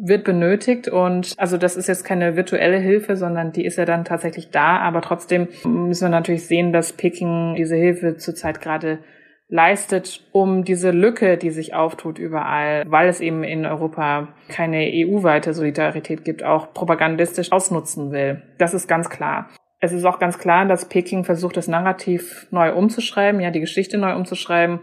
wird 0.00 0.24
benötigt 0.24 0.88
und 0.88 1.34
also 1.38 1.56
das 1.56 1.76
ist 1.76 1.88
jetzt 1.88 2.04
keine 2.04 2.36
virtuelle 2.36 2.78
Hilfe, 2.78 3.16
sondern 3.16 3.50
die 3.52 3.64
ist 3.64 3.78
ja 3.78 3.84
dann 3.84 4.04
tatsächlich 4.04 4.50
da, 4.50 4.78
aber 4.78 5.02
trotzdem 5.02 5.48
müssen 5.64 6.04
wir 6.04 6.08
natürlich 6.08 6.46
sehen, 6.46 6.72
dass 6.72 6.92
Peking 6.92 7.56
diese 7.56 7.74
Hilfe 7.74 8.16
zurzeit 8.16 8.60
gerade 8.60 9.00
leistet, 9.48 10.26
um 10.32 10.64
diese 10.64 10.90
Lücke, 10.90 11.38
die 11.38 11.50
sich 11.50 11.74
auftut 11.74 12.18
überall, 12.18 12.84
weil 12.86 13.08
es 13.08 13.20
eben 13.20 13.42
in 13.42 13.64
Europa 13.64 14.28
keine 14.48 14.90
EU-weite 14.92 15.54
Solidarität 15.54 16.24
gibt, 16.24 16.44
auch 16.44 16.74
propagandistisch 16.74 17.50
ausnutzen 17.50 18.12
will. 18.12 18.42
Das 18.58 18.74
ist 18.74 18.88
ganz 18.88 19.08
klar. 19.08 19.48
Es 19.80 19.92
ist 19.92 20.04
auch 20.04 20.18
ganz 20.18 20.38
klar, 20.38 20.66
dass 20.66 20.88
Peking 20.88 21.24
versucht, 21.24 21.56
das 21.56 21.68
Narrativ 21.68 22.46
neu 22.50 22.74
umzuschreiben, 22.74 23.40
ja, 23.40 23.50
die 23.50 23.60
Geschichte 23.60 23.96
neu 23.96 24.14
umzuschreiben. 24.14 24.80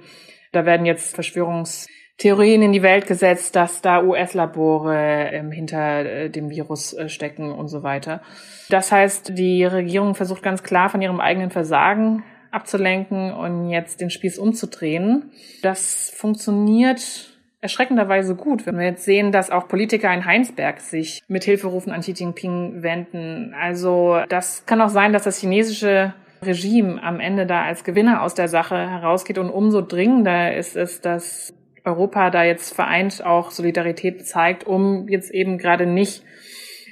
Da 0.52 0.66
werden 0.66 0.86
jetzt 0.86 1.14
Verschwörungstheorien 1.14 2.62
in 2.62 2.72
die 2.72 2.82
Welt 2.82 3.06
gesetzt, 3.06 3.58
dass 3.58 3.82
da 3.82 4.02
US-Labore 4.02 5.30
ähm, 5.32 5.52
hinter 5.52 6.06
äh, 6.06 6.30
dem 6.30 6.50
Virus 6.50 6.94
äh, 6.94 7.10
stecken 7.10 7.52
und 7.52 7.68
so 7.68 7.84
weiter. 7.84 8.22
Das 8.70 8.92
heißt, 8.92 9.38
die 9.38 9.66
Regierung 9.66 10.16
versucht 10.16 10.42
ganz 10.42 10.64
klar 10.64 10.90
von 10.90 11.02
ihrem 11.02 11.20
eigenen 11.20 11.52
Versagen 11.52 12.24
abzulenken 12.56 13.34
und 13.34 13.70
jetzt 13.70 14.02
den 14.02 14.10
Spieß 14.10 14.40
umzudrehen. 14.40 15.32
Das 15.62 16.12
funktioniert 16.16 17.36
erschreckenderweise 17.62 18.36
gut, 18.36 18.66
wenn 18.66 18.78
wir 18.78 18.86
jetzt 18.86 19.06
sehen, 19.06 19.32
dass 19.32 19.50
auch 19.50 19.68
Politiker 19.68 20.14
in 20.14 20.26
Heinsberg 20.26 20.80
sich 20.80 21.22
mit 21.28 21.44
Hilferufen 21.44 21.92
an 21.92 22.02
Xi 22.02 22.12
Jinping 22.12 22.84
wenden. 22.84 23.54
Also 23.60 24.22
das 24.30 24.66
kann 24.66 24.82
auch 24.82 24.90
sein, 24.90 25.14
dass 25.14 25.24
das 25.24 25.40
chinesische 25.40 26.14
Regime 26.44 27.02
am 27.02 27.20
Ende 27.20 27.46
da 27.46 27.64
als 27.64 27.84
Gewinner 27.84 28.22
aus 28.22 28.36
der 28.36 28.48
Sache 28.48 28.78
herausgeht 28.78 29.38
und 29.38 29.50
umso 29.50 29.82
dringender 29.82 30.56
ist 30.56 30.76
es, 30.76 31.02
dass 31.02 31.54
Europa 31.84 32.30
da 32.30 32.44
jetzt 32.44 32.74
vereint 32.74 33.24
auch 33.24 33.52
Solidarität 33.52 34.26
zeigt, 34.26 34.66
um 34.66 35.08
jetzt 35.08 35.32
eben 35.32 35.58
gerade 35.58 35.86
nicht 35.86 36.24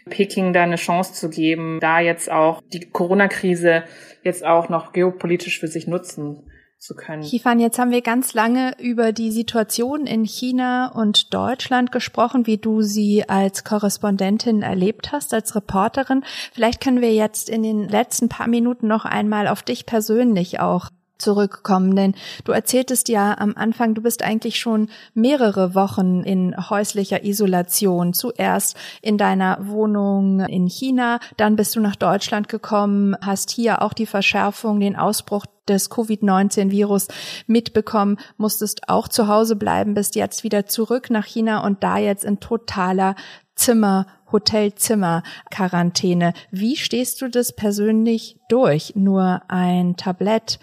Peking 0.10 0.54
da 0.54 0.64
eine 0.64 0.76
Chance 0.76 1.14
zu 1.14 1.30
geben, 1.30 1.80
da 1.80 2.00
jetzt 2.00 2.32
auch 2.32 2.62
die 2.74 2.90
Corona-Krise 2.90 3.84
jetzt 4.24 4.46
auch 4.46 4.70
noch 4.70 4.94
geopolitisch 4.94 5.60
für 5.60 5.68
sich 5.68 5.88
nutzen 5.88 6.44
zu 6.84 6.96
können. 6.96 7.24
Kifan, 7.24 7.60
jetzt 7.60 7.80
haben 7.80 7.92
wir 7.92 8.02
ganz 8.02 8.34
lange 8.34 8.76
über 8.78 9.14
die 9.14 9.32
Situation 9.32 10.06
in 10.06 10.26
China 10.26 10.92
und 10.94 11.34
Deutschland 11.34 11.92
gesprochen, 11.94 12.46
wie 12.46 12.58
du 12.58 12.82
sie 12.82 13.28
als 13.28 13.64
Korrespondentin 13.64 14.62
erlebt 14.62 15.14
hast, 15.14 15.34
als 15.34 15.56
Reporterin. 15.56 16.26
Vielleicht 16.52 16.82
können 16.82 17.02
wir 17.02 17.14
jetzt 17.14 17.50
in 17.50 17.64
den 17.64 17.88
letzten 17.88 18.28
paar 18.28 18.48
Minuten 18.48 18.88
noch 18.88 19.06
einmal 19.06 19.48
auf 19.48 19.64
dich 19.64 19.86
persönlich 19.86 20.60
auch 20.60 20.90
zurückkommen, 21.24 21.96
denn 21.96 22.14
du 22.44 22.52
erzähltest 22.52 23.10
ja 23.10 23.38
am 23.38 23.54
Anfang, 23.56 23.96
du 23.96 24.02
bist 24.02 24.24
eigentlich 24.24 24.60
schon 24.60 24.90
mehrere 25.14 25.74
Wochen 25.74 26.22
in 26.22 26.56
häuslicher 26.70 27.24
Isolation. 27.24 28.14
Zuerst 28.14 28.78
in 29.02 29.18
deiner 29.18 29.58
Wohnung 29.62 30.42
in 30.42 30.68
China, 30.68 31.20
dann 31.38 31.56
bist 31.56 31.76
du 31.76 31.80
nach 31.80 31.96
Deutschland 31.96 32.50
gekommen, 32.50 33.16
hast 33.22 33.52
hier 33.52 33.82
auch 33.82 33.94
die 33.94 34.06
Verschärfung, 34.06 34.80
den 34.80 34.96
Ausbruch 34.96 35.46
des 35.68 35.90
Covid-19-Virus 35.90 37.08
mitbekommen, 37.48 38.18
musstest 38.38 38.90
auch 38.90 39.08
zu 39.08 39.28
Hause 39.28 39.56
bleiben, 39.56 39.94
bist 39.94 40.16
jetzt 40.16 40.44
wieder 40.44 40.66
zurück 40.66 41.10
nach 41.10 41.26
China 41.26 41.66
und 41.66 41.84
da 41.84 41.98
jetzt 41.98 42.26
in 42.26 42.40
totaler 42.40 43.16
Zimmer 43.56 44.08
Hotelzimmer-Quarantäne. 44.32 46.34
Wie 46.52 46.76
stehst 46.76 47.22
du 47.22 47.30
das 47.30 47.56
persönlich 47.56 48.40
durch? 48.50 48.94
Nur 48.96 49.44
ein 49.48 49.96
Tablett 49.96 50.60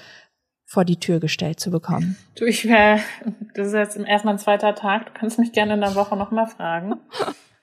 vor 0.70 0.84
die 0.84 1.00
Tür 1.00 1.18
gestellt 1.18 1.58
zu 1.58 1.72
bekommen? 1.72 2.16
Du, 2.38 2.44
ich 2.44 2.68
wäre, 2.68 3.00
das 3.54 3.68
ist 3.68 3.74
jetzt 3.74 3.96
erstmal 3.98 4.34
ein 4.34 4.38
zweiter 4.38 4.76
Tag, 4.76 5.06
du 5.06 5.12
kannst 5.18 5.40
mich 5.40 5.52
gerne 5.52 5.74
in 5.74 5.80
der 5.80 5.96
Woche 5.96 6.16
nochmal 6.16 6.46
fragen. 6.46 6.94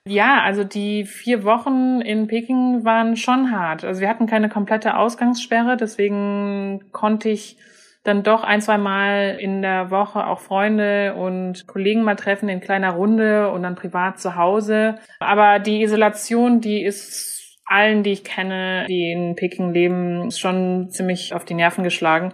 Ja, 0.04 0.42
also 0.42 0.62
die 0.62 1.04
vier 1.04 1.42
Wochen 1.42 2.02
in 2.02 2.26
Peking 2.28 2.84
waren 2.84 3.16
schon 3.16 3.50
hart. 3.50 3.84
Also 3.84 4.02
wir 4.02 4.08
hatten 4.08 4.26
keine 4.26 4.50
komplette 4.50 4.96
Ausgangssperre, 4.96 5.78
deswegen 5.78 6.92
konnte 6.92 7.30
ich 7.30 7.56
dann 8.04 8.22
doch 8.22 8.44
ein, 8.44 8.60
zwei 8.60 8.78
Mal 8.78 9.38
in 9.40 9.62
der 9.62 9.90
Woche 9.90 10.26
auch 10.26 10.40
Freunde 10.40 11.14
und 11.14 11.66
Kollegen 11.66 12.02
mal 12.02 12.14
treffen 12.14 12.48
in 12.50 12.60
kleiner 12.60 12.90
Runde 12.90 13.50
und 13.50 13.62
dann 13.62 13.74
privat 13.74 14.20
zu 14.20 14.36
Hause. 14.36 14.96
Aber 15.18 15.58
die 15.58 15.82
Isolation, 15.82 16.60
die 16.60 16.82
ist 16.82 17.56
allen, 17.64 18.02
die 18.02 18.12
ich 18.12 18.24
kenne, 18.24 18.86
die 18.88 19.12
in 19.12 19.34
Peking 19.34 19.72
leben, 19.72 20.30
schon 20.30 20.90
ziemlich 20.90 21.34
auf 21.34 21.44
die 21.44 21.54
Nerven 21.54 21.84
geschlagen. 21.84 22.32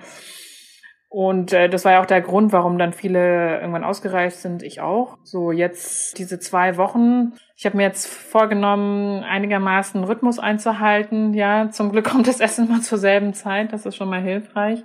Und 1.14 1.53
äh, 1.53 1.68
das 1.68 1.85
war 1.85 1.92
ja 1.92 2.00
auch 2.00 2.07
der 2.07 2.22
Grund, 2.22 2.53
warum 2.53 2.77
dann 2.77 2.92
viele 2.92 3.61
irgendwann 3.61 3.85
ausgereist 3.85 4.42
sind, 4.42 4.64
ich 4.64 4.81
auch. 4.81 5.16
So 5.22 5.53
jetzt 5.53 6.18
diese 6.18 6.40
zwei 6.40 6.77
Wochen. 6.77 7.35
Ich 7.55 7.64
habe 7.66 7.77
mir 7.77 7.85
jetzt 7.85 8.09
vorgenommen, 8.09 9.22
einigermaßen 9.22 10.03
Rhythmus 10.03 10.40
einzuhalten. 10.40 11.33
Ja, 11.33 11.70
zum 11.70 11.92
Glück 11.92 12.05
kommt 12.11 12.27
das 12.27 12.40
Essen 12.40 12.66
immer 12.66 12.81
zur 12.81 12.98
selben 12.98 13.33
Zeit. 13.33 13.72
Das 13.72 13.87
ist 13.87 13.94
schon 13.94 14.09
mal 14.09 14.22
hilfreich. 14.22 14.83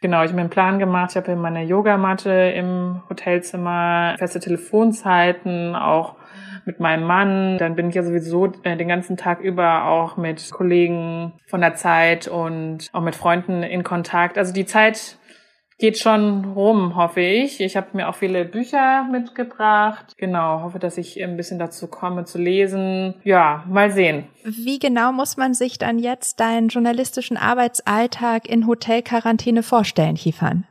Genau, 0.00 0.22
ich 0.22 0.28
habe 0.28 0.36
mir 0.36 0.40
einen 0.40 0.48
Plan 0.50 0.78
gemacht. 0.78 1.10
Ich 1.10 1.16
habe 1.18 1.36
meine 1.36 1.62
Yogamatte 1.62 2.30
im 2.30 3.02
Hotelzimmer, 3.10 4.14
feste 4.16 4.40
Telefonzeiten, 4.40 5.76
auch 5.76 6.16
mit 6.64 6.80
meinem 6.80 7.04
Mann. 7.04 7.58
Dann 7.58 7.76
bin 7.76 7.90
ich 7.90 7.94
ja 7.96 8.02
sowieso 8.02 8.50
äh, 8.62 8.78
den 8.78 8.88
ganzen 8.88 9.18
Tag 9.18 9.40
über 9.40 9.84
auch 9.84 10.16
mit 10.16 10.50
Kollegen 10.52 11.34
von 11.48 11.60
der 11.60 11.74
Zeit 11.74 12.28
und 12.28 12.88
auch 12.94 13.02
mit 13.02 13.14
Freunden 13.14 13.62
in 13.62 13.84
Kontakt. 13.84 14.38
Also 14.38 14.54
die 14.54 14.64
Zeit 14.64 15.18
geht 15.80 15.98
schon 15.98 16.44
rum, 16.44 16.94
hoffe 16.94 17.20
ich. 17.20 17.60
Ich 17.60 17.76
habe 17.76 17.88
mir 17.94 18.08
auch 18.08 18.14
viele 18.14 18.44
Bücher 18.44 19.04
mitgebracht. 19.10 20.14
Genau, 20.16 20.62
hoffe, 20.62 20.78
dass 20.78 20.98
ich 20.98 21.22
ein 21.22 21.36
bisschen 21.36 21.58
dazu 21.58 21.88
komme 21.88 22.24
zu 22.24 22.38
lesen. 22.38 23.14
Ja, 23.24 23.64
mal 23.68 23.90
sehen. 23.90 24.24
Wie 24.44 24.78
genau 24.78 25.12
muss 25.12 25.36
man 25.36 25.54
sich 25.54 25.78
dann 25.78 25.98
jetzt 25.98 26.38
deinen 26.38 26.68
journalistischen 26.68 27.36
Arbeitsalltag 27.36 28.48
in 28.48 28.66
Hotelquarantäne 28.66 29.62
vorstellen? 29.62 30.16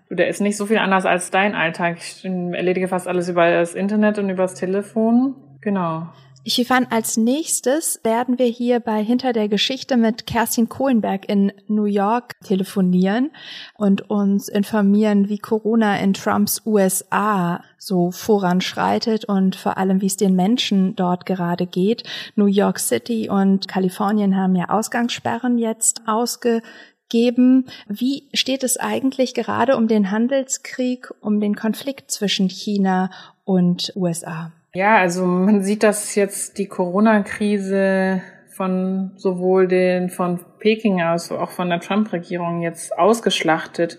Du, 0.09 0.15
der 0.15 0.27
ist 0.27 0.41
nicht 0.41 0.57
so 0.57 0.65
viel 0.65 0.77
anders 0.77 1.05
als 1.05 1.31
dein 1.31 1.55
Alltag. 1.55 1.97
Ich 1.97 2.23
erledige 2.23 2.87
fast 2.87 3.07
alles 3.07 3.27
über 3.29 3.49
das 3.51 3.75
Internet 3.75 4.19
und 4.19 4.29
übers 4.29 4.53
Telefon. 4.53 5.35
Genau. 5.61 6.07
Chifan, 6.49 6.87
als 6.89 7.15
nächstes 7.15 7.99
werden 8.03 8.39
wir 8.39 8.47
hier 8.47 8.79
bei 8.79 9.03
Hinter 9.03 9.33
der 9.33 9.47
Geschichte 9.47 9.97
mit 9.97 10.25
Kerstin 10.25 10.67
Kohlenberg 10.67 11.29
in 11.29 11.51
New 11.67 11.85
York 11.85 12.35
telefonieren 12.43 13.31
und 13.77 14.09
uns 14.09 14.49
informieren, 14.49 15.29
wie 15.29 15.37
Corona 15.37 15.99
in 15.99 16.13
Trumps 16.13 16.63
USA 16.65 17.63
so 17.77 18.11
voranschreitet 18.11 19.25
und 19.25 19.55
vor 19.55 19.77
allem, 19.77 20.01
wie 20.01 20.07
es 20.07 20.17
den 20.17 20.35
Menschen 20.35 20.95
dort 20.95 21.25
gerade 21.25 21.67
geht. 21.67 22.03
New 22.35 22.47
York 22.47 22.79
City 22.79 23.29
und 23.29 23.67
Kalifornien 23.67 24.35
haben 24.35 24.55
ja 24.55 24.69
Ausgangssperren 24.69 25.57
jetzt 25.57 26.01
ausge 26.07 26.61
geben. 27.09 27.65
Wie 27.87 28.27
steht 28.33 28.63
es 28.63 28.77
eigentlich 28.77 29.33
gerade 29.33 29.77
um 29.77 29.87
den 29.87 30.09
Handelskrieg, 30.09 31.11
um 31.21 31.39
den 31.39 31.55
Konflikt 31.55 32.11
zwischen 32.11 32.49
China 32.49 33.11
und 33.45 33.93
USA? 33.95 34.51
Ja, 34.73 34.97
also 34.97 35.25
man 35.25 35.63
sieht, 35.63 35.83
dass 35.83 36.13
jetzt 36.15 36.57
die 36.57 36.67
Corona-Krise 36.67 38.21
von 38.55 39.13
sowohl 39.15 39.67
den 39.67 40.09
von 40.09 40.39
Peking 40.59 41.01
aus, 41.01 41.31
auch 41.31 41.51
von 41.51 41.69
der 41.69 41.79
Trump-Regierung 41.79 42.61
jetzt 42.61 42.97
ausgeschlachtet 42.97 43.97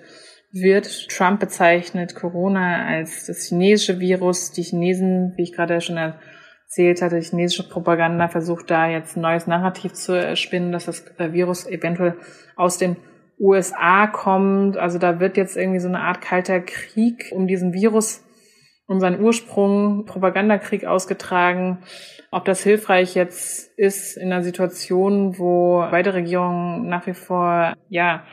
wird. 0.53 1.09
Trump 1.09 1.41
bezeichnet 1.41 2.15
Corona 2.15 2.87
als 2.87 3.27
das 3.27 3.49
chinesische 3.49 3.99
Virus. 4.01 4.53
Die 4.53 4.63
Chinesen, 4.63 5.33
wie 5.37 5.43
ich 5.43 5.53
gerade 5.53 5.81
schon 5.81 5.97
erzählt 5.97 7.03
hatte, 7.03 7.19
die 7.19 7.27
chinesische 7.27 7.69
Propaganda 7.69 8.29
versucht 8.29 8.71
da 8.71 8.89
jetzt 8.89 9.17
ein 9.17 9.23
neues 9.23 9.47
Narrativ 9.47 9.95
zu 9.95 10.37
spinnen, 10.37 10.73
dass 10.73 10.87
das 10.87 11.05
äh, 11.19 11.33
Virus 11.33 11.67
eventuell 11.67 12.17
aus 12.55 12.79
den 12.79 12.97
USA 13.41 14.07
kommt. 14.07 14.77
Also 14.77 14.99
da 14.99 15.19
wird 15.19 15.37
jetzt 15.37 15.57
irgendwie 15.57 15.81
so 15.81 15.89
eine 15.89 16.01
Art 16.01 16.21
kalter 16.21 16.61
Krieg 16.61 17.33
um 17.33 17.47
diesen 17.47 17.73
Virus, 17.73 18.23
um 18.91 18.99
seinen 18.99 19.21
Ursprung, 19.21 20.05
Propagandakrieg 20.05 20.85
ausgetragen. 20.85 21.79
Ob 22.33 22.45
das 22.45 22.61
hilfreich 22.61 23.15
jetzt 23.15 23.71
ist 23.79 24.17
in 24.17 24.33
einer 24.33 24.43
Situation, 24.43 25.39
wo 25.39 25.87
beide 25.93 26.13
Regierungen 26.13 26.89
nach 26.89 27.07
wie 27.07 27.15
vor, 27.15 27.75
ja, 27.89 28.25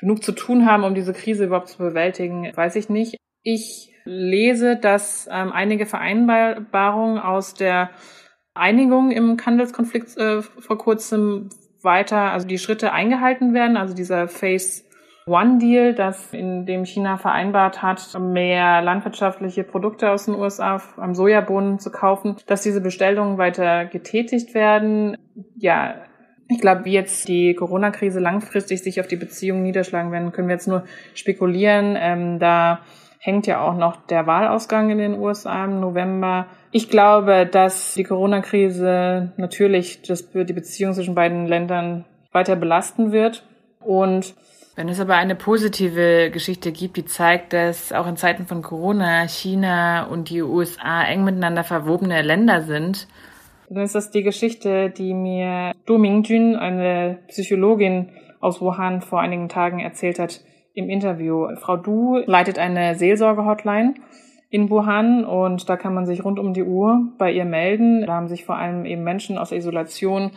genug 0.00 0.24
zu 0.24 0.32
tun 0.32 0.66
haben, 0.66 0.82
um 0.82 0.96
diese 0.96 1.12
Krise 1.12 1.44
überhaupt 1.44 1.68
zu 1.68 1.78
bewältigen, 1.78 2.50
weiß 2.52 2.74
ich 2.74 2.88
nicht. 2.88 3.16
Ich 3.44 3.94
lese, 4.04 4.76
dass 4.76 5.28
ähm, 5.30 5.52
einige 5.52 5.86
Vereinbarungen 5.86 7.20
aus 7.20 7.54
der 7.54 7.90
Einigung 8.54 9.12
im 9.12 9.36
Handelskonflikt 9.38 10.16
äh, 10.16 10.42
vor 10.42 10.78
kurzem 10.78 11.48
weiter, 11.80 12.32
also 12.32 12.48
die 12.48 12.58
Schritte 12.58 12.92
eingehalten 12.92 13.54
werden, 13.54 13.76
also 13.76 13.94
dieser 13.94 14.26
Phase 14.26 14.82
One 15.26 15.58
Deal, 15.58 15.94
das 15.94 16.32
in 16.32 16.66
dem 16.66 16.84
China 16.84 17.16
vereinbart 17.16 17.82
hat, 17.82 18.18
mehr 18.18 18.82
landwirtschaftliche 18.82 19.62
Produkte 19.62 20.10
aus 20.10 20.24
den 20.26 20.34
USA 20.34 20.82
am 20.96 21.14
Sojabohnen 21.14 21.78
zu 21.78 21.90
kaufen, 21.92 22.36
dass 22.46 22.62
diese 22.62 22.80
Bestellungen 22.80 23.38
weiter 23.38 23.84
getätigt 23.84 24.54
werden. 24.54 25.16
Ja, 25.56 25.94
ich 26.48 26.60
glaube, 26.60 26.84
wie 26.84 26.92
jetzt 26.92 27.28
die 27.28 27.54
Corona-Krise 27.54 28.18
langfristig 28.18 28.82
sich 28.82 29.00
auf 29.00 29.06
die 29.06 29.16
Beziehungen 29.16 29.62
niederschlagen 29.62 30.10
werden, 30.10 30.32
können 30.32 30.48
wir 30.48 30.54
jetzt 30.54 30.68
nur 30.68 30.84
spekulieren. 31.14 31.96
Ähm, 31.98 32.38
da 32.38 32.80
hängt 33.18 33.46
ja 33.46 33.60
auch 33.60 33.76
noch 33.76 34.04
der 34.06 34.26
Wahlausgang 34.26 34.90
in 34.90 34.98
den 34.98 35.14
USA 35.14 35.64
im 35.64 35.78
November. 35.78 36.46
Ich 36.72 36.88
glaube, 36.88 37.46
dass 37.46 37.94
die 37.94 38.02
Corona-Krise 38.02 39.32
natürlich 39.36 40.02
das, 40.02 40.30
die 40.32 40.52
Beziehung 40.52 40.92
zwischen 40.92 41.14
beiden 41.14 41.46
Ländern 41.46 42.04
weiter 42.32 42.56
belasten 42.56 43.12
wird. 43.12 43.44
Und 43.78 44.34
wenn 44.74 44.88
es 44.88 45.00
aber 45.00 45.16
eine 45.16 45.34
positive 45.34 46.30
Geschichte 46.30 46.72
gibt, 46.72 46.96
die 46.96 47.04
zeigt, 47.04 47.52
dass 47.52 47.92
auch 47.92 48.06
in 48.06 48.16
Zeiten 48.16 48.46
von 48.46 48.62
Corona 48.62 49.28
China 49.28 50.04
und 50.04 50.30
die 50.30 50.42
USA 50.42 51.04
eng 51.04 51.24
miteinander 51.24 51.64
verwobene 51.64 52.22
Länder 52.22 52.62
sind, 52.62 53.06
dann 53.68 53.84
ist 53.84 53.94
das 53.94 54.10
die 54.10 54.22
Geschichte, 54.22 54.90
die 54.90 55.14
mir 55.14 55.72
Du 55.86 55.96
Mingjun, 55.96 56.56
eine 56.56 57.20
Psychologin 57.28 58.10
aus 58.40 58.60
Wuhan, 58.60 59.00
vor 59.00 59.20
einigen 59.20 59.48
Tagen 59.48 59.80
erzählt 59.80 60.18
hat 60.18 60.42
im 60.74 60.90
Interview. 60.90 61.48
Frau 61.60 61.76
Du 61.76 62.18
leitet 62.26 62.58
eine 62.58 62.96
Seelsorge-Hotline 62.96 63.94
in 64.52 64.68
Wuhan 64.68 65.24
und 65.24 65.66
da 65.70 65.78
kann 65.78 65.94
man 65.94 66.04
sich 66.04 66.26
rund 66.26 66.38
um 66.38 66.52
die 66.52 66.62
Uhr 66.62 67.14
bei 67.16 67.32
ihr 67.32 67.46
melden. 67.46 68.04
Da 68.04 68.12
haben 68.12 68.28
sich 68.28 68.44
vor 68.44 68.56
allem 68.56 68.84
eben 68.84 69.02
Menschen 69.02 69.38
aus 69.38 69.48
der 69.48 69.56
Isolation, 69.56 70.32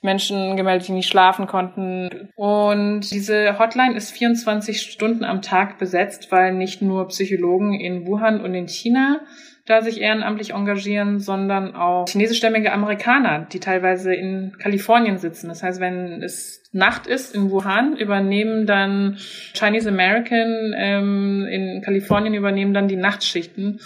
Menschen 0.00 0.56
gemeldet, 0.56 0.88
die 0.88 0.92
nicht 0.92 1.08
schlafen 1.08 1.46
konnten. 1.46 2.30
Und 2.34 3.00
diese 3.10 3.58
Hotline 3.58 3.94
ist 3.94 4.12
24 4.12 4.80
Stunden 4.80 5.22
am 5.22 5.42
Tag 5.42 5.76
besetzt, 5.78 6.32
weil 6.32 6.54
nicht 6.54 6.80
nur 6.80 7.08
Psychologen 7.08 7.74
in 7.74 8.06
Wuhan 8.06 8.40
und 8.40 8.54
in 8.54 8.68
China 8.68 9.20
da 9.68 9.82
sich 9.82 10.00
ehrenamtlich 10.00 10.54
engagieren, 10.54 11.18
sondern 11.18 11.74
auch 11.74 12.08
chinesischstämmige 12.08 12.72
Amerikaner, 12.72 13.46
die 13.52 13.60
teilweise 13.60 14.14
in 14.14 14.56
Kalifornien 14.58 15.18
sitzen. 15.18 15.48
Das 15.48 15.62
heißt, 15.62 15.80
wenn 15.80 16.22
es 16.22 16.62
Nacht 16.72 17.06
ist 17.06 17.34
in 17.34 17.50
Wuhan, 17.50 17.96
übernehmen 17.96 18.66
dann 18.66 19.16
Chinese 19.54 19.88
American 19.88 20.74
ähm, 20.76 21.46
in 21.50 21.82
Kalifornien 21.82 22.34
übernehmen 22.34 22.74
dann 22.74 22.88
die 22.88 22.96
Nachtschichten. 22.96 23.80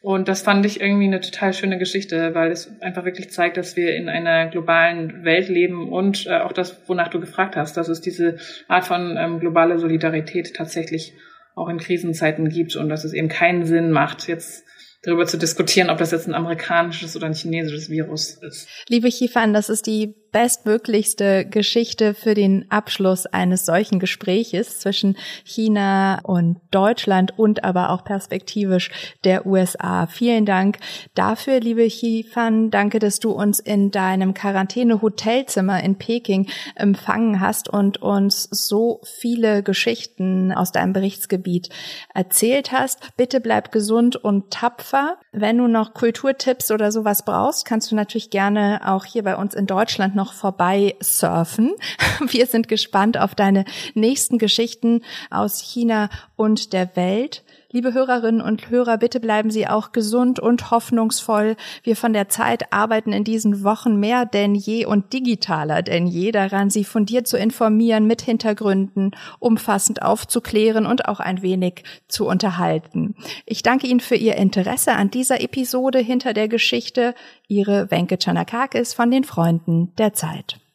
Und 0.00 0.28
das 0.28 0.42
fand 0.42 0.64
ich 0.64 0.80
irgendwie 0.80 1.06
eine 1.06 1.20
total 1.20 1.52
schöne 1.52 1.78
Geschichte, 1.78 2.34
weil 2.34 2.52
es 2.52 2.80
einfach 2.80 3.04
wirklich 3.04 3.30
zeigt, 3.30 3.56
dass 3.56 3.76
wir 3.76 3.96
in 3.96 4.08
einer 4.08 4.46
globalen 4.46 5.24
Welt 5.24 5.48
leben 5.48 5.90
und 5.90 6.26
äh, 6.26 6.38
auch 6.38 6.52
das, 6.52 6.88
wonach 6.88 7.08
du 7.08 7.18
gefragt 7.18 7.56
hast, 7.56 7.76
dass 7.76 7.88
es 7.88 8.00
diese 8.00 8.36
Art 8.68 8.84
von 8.84 9.16
ähm, 9.18 9.40
globale 9.40 9.78
Solidarität 9.78 10.54
tatsächlich 10.54 11.14
auch 11.56 11.68
in 11.68 11.78
Krisenzeiten 11.78 12.48
gibt 12.50 12.76
und 12.76 12.88
dass 12.88 13.04
es 13.04 13.14
eben 13.14 13.28
keinen 13.28 13.64
Sinn 13.64 13.90
macht, 13.90 14.28
jetzt 14.28 14.64
darüber 15.06 15.26
zu 15.26 15.38
diskutieren, 15.38 15.88
ob 15.88 15.98
das 15.98 16.10
jetzt 16.10 16.26
ein 16.26 16.34
amerikanisches 16.34 17.16
oder 17.16 17.26
ein 17.26 17.34
chinesisches 17.34 17.88
Virus 17.88 18.30
ist. 18.42 18.68
Liebe 18.88 19.08
Chifan, 19.08 19.54
das 19.54 19.68
ist 19.68 19.86
die 19.86 20.14
bestmöglichste 20.32 21.44
Geschichte 21.46 22.14
für 22.14 22.34
den 22.34 22.70
Abschluss 22.70 23.26
eines 23.26 23.64
solchen 23.64 23.98
Gespräches 23.98 24.80
zwischen 24.80 25.16
China 25.44 26.20
und 26.22 26.60
Deutschland 26.70 27.38
und 27.38 27.64
aber 27.64 27.90
auch 27.90 28.04
perspektivisch 28.04 28.90
der 29.24 29.46
USA. 29.46 30.06
Vielen 30.06 30.46
Dank 30.46 30.78
dafür, 31.14 31.60
liebe 31.60 31.86
Chifan. 31.88 32.70
Danke, 32.70 32.98
dass 32.98 33.18
du 33.20 33.30
uns 33.30 33.60
in 33.60 33.90
deinem 33.90 34.34
Quarantäne-Hotelzimmer 34.34 35.82
in 35.82 35.96
Peking 35.96 36.48
empfangen 36.74 37.40
hast 37.40 37.68
und 37.68 38.02
uns 38.02 38.44
so 38.50 39.00
viele 39.04 39.62
Geschichten 39.62 40.52
aus 40.52 40.72
deinem 40.72 40.92
Berichtsgebiet 40.92 41.70
erzählt 42.14 42.72
hast. 42.72 43.16
Bitte 43.16 43.40
bleib 43.40 43.72
gesund 43.72 44.16
und 44.16 44.50
tapfer. 44.50 45.18
Wenn 45.38 45.58
du 45.58 45.66
noch 45.68 45.92
Kulturtipps 45.92 46.70
oder 46.70 46.90
sowas 46.90 47.22
brauchst, 47.22 47.66
kannst 47.66 47.92
du 47.92 47.94
natürlich 47.94 48.30
gerne 48.30 48.80
auch 48.86 49.04
hier 49.04 49.22
bei 49.22 49.36
uns 49.36 49.52
in 49.52 49.66
Deutschland 49.66 50.16
noch 50.16 50.32
vorbei 50.32 50.96
surfen. 51.02 51.74
Wir 52.26 52.46
sind 52.46 52.68
gespannt 52.68 53.18
auf 53.18 53.34
deine 53.34 53.66
nächsten 53.92 54.38
Geschichten 54.38 55.02
aus 55.28 55.60
China 55.60 56.08
und 56.36 56.72
der 56.72 56.96
Welt. 56.96 57.44
Liebe 57.76 57.92
Hörerinnen 57.92 58.40
und 58.40 58.70
Hörer, 58.70 58.96
bitte 58.96 59.20
bleiben 59.20 59.50
Sie 59.50 59.66
auch 59.66 59.92
gesund 59.92 60.40
und 60.40 60.70
hoffnungsvoll. 60.70 61.56
Wir 61.82 61.94
von 61.94 62.14
der 62.14 62.30
Zeit 62.30 62.72
arbeiten 62.72 63.12
in 63.12 63.22
diesen 63.22 63.64
Wochen 63.64 64.00
mehr 64.00 64.24
denn 64.24 64.54
je 64.54 64.86
und 64.86 65.12
digitaler 65.12 65.82
denn 65.82 66.06
je 66.06 66.32
daran, 66.32 66.70
Sie 66.70 66.84
fundiert 66.84 67.28
zu 67.28 67.36
informieren, 67.36 68.06
mit 68.06 68.22
Hintergründen 68.22 69.10
umfassend 69.40 70.00
aufzuklären 70.00 70.86
und 70.86 71.06
auch 71.06 71.20
ein 71.20 71.42
wenig 71.42 71.84
zu 72.08 72.26
unterhalten. 72.26 73.14
Ich 73.44 73.62
danke 73.62 73.86
Ihnen 73.86 74.00
für 74.00 74.16
Ihr 74.16 74.36
Interesse 74.36 74.94
an 74.94 75.10
dieser 75.10 75.42
Episode 75.42 75.98
hinter 75.98 76.32
der 76.32 76.48
Geschichte. 76.48 77.14
Ihre 77.46 77.90
Wenke 77.90 78.16
Chanakakis 78.18 78.94
von 78.94 79.10
den 79.10 79.24
Freunden 79.24 79.94
der 79.96 80.14
Zeit. 80.14 80.65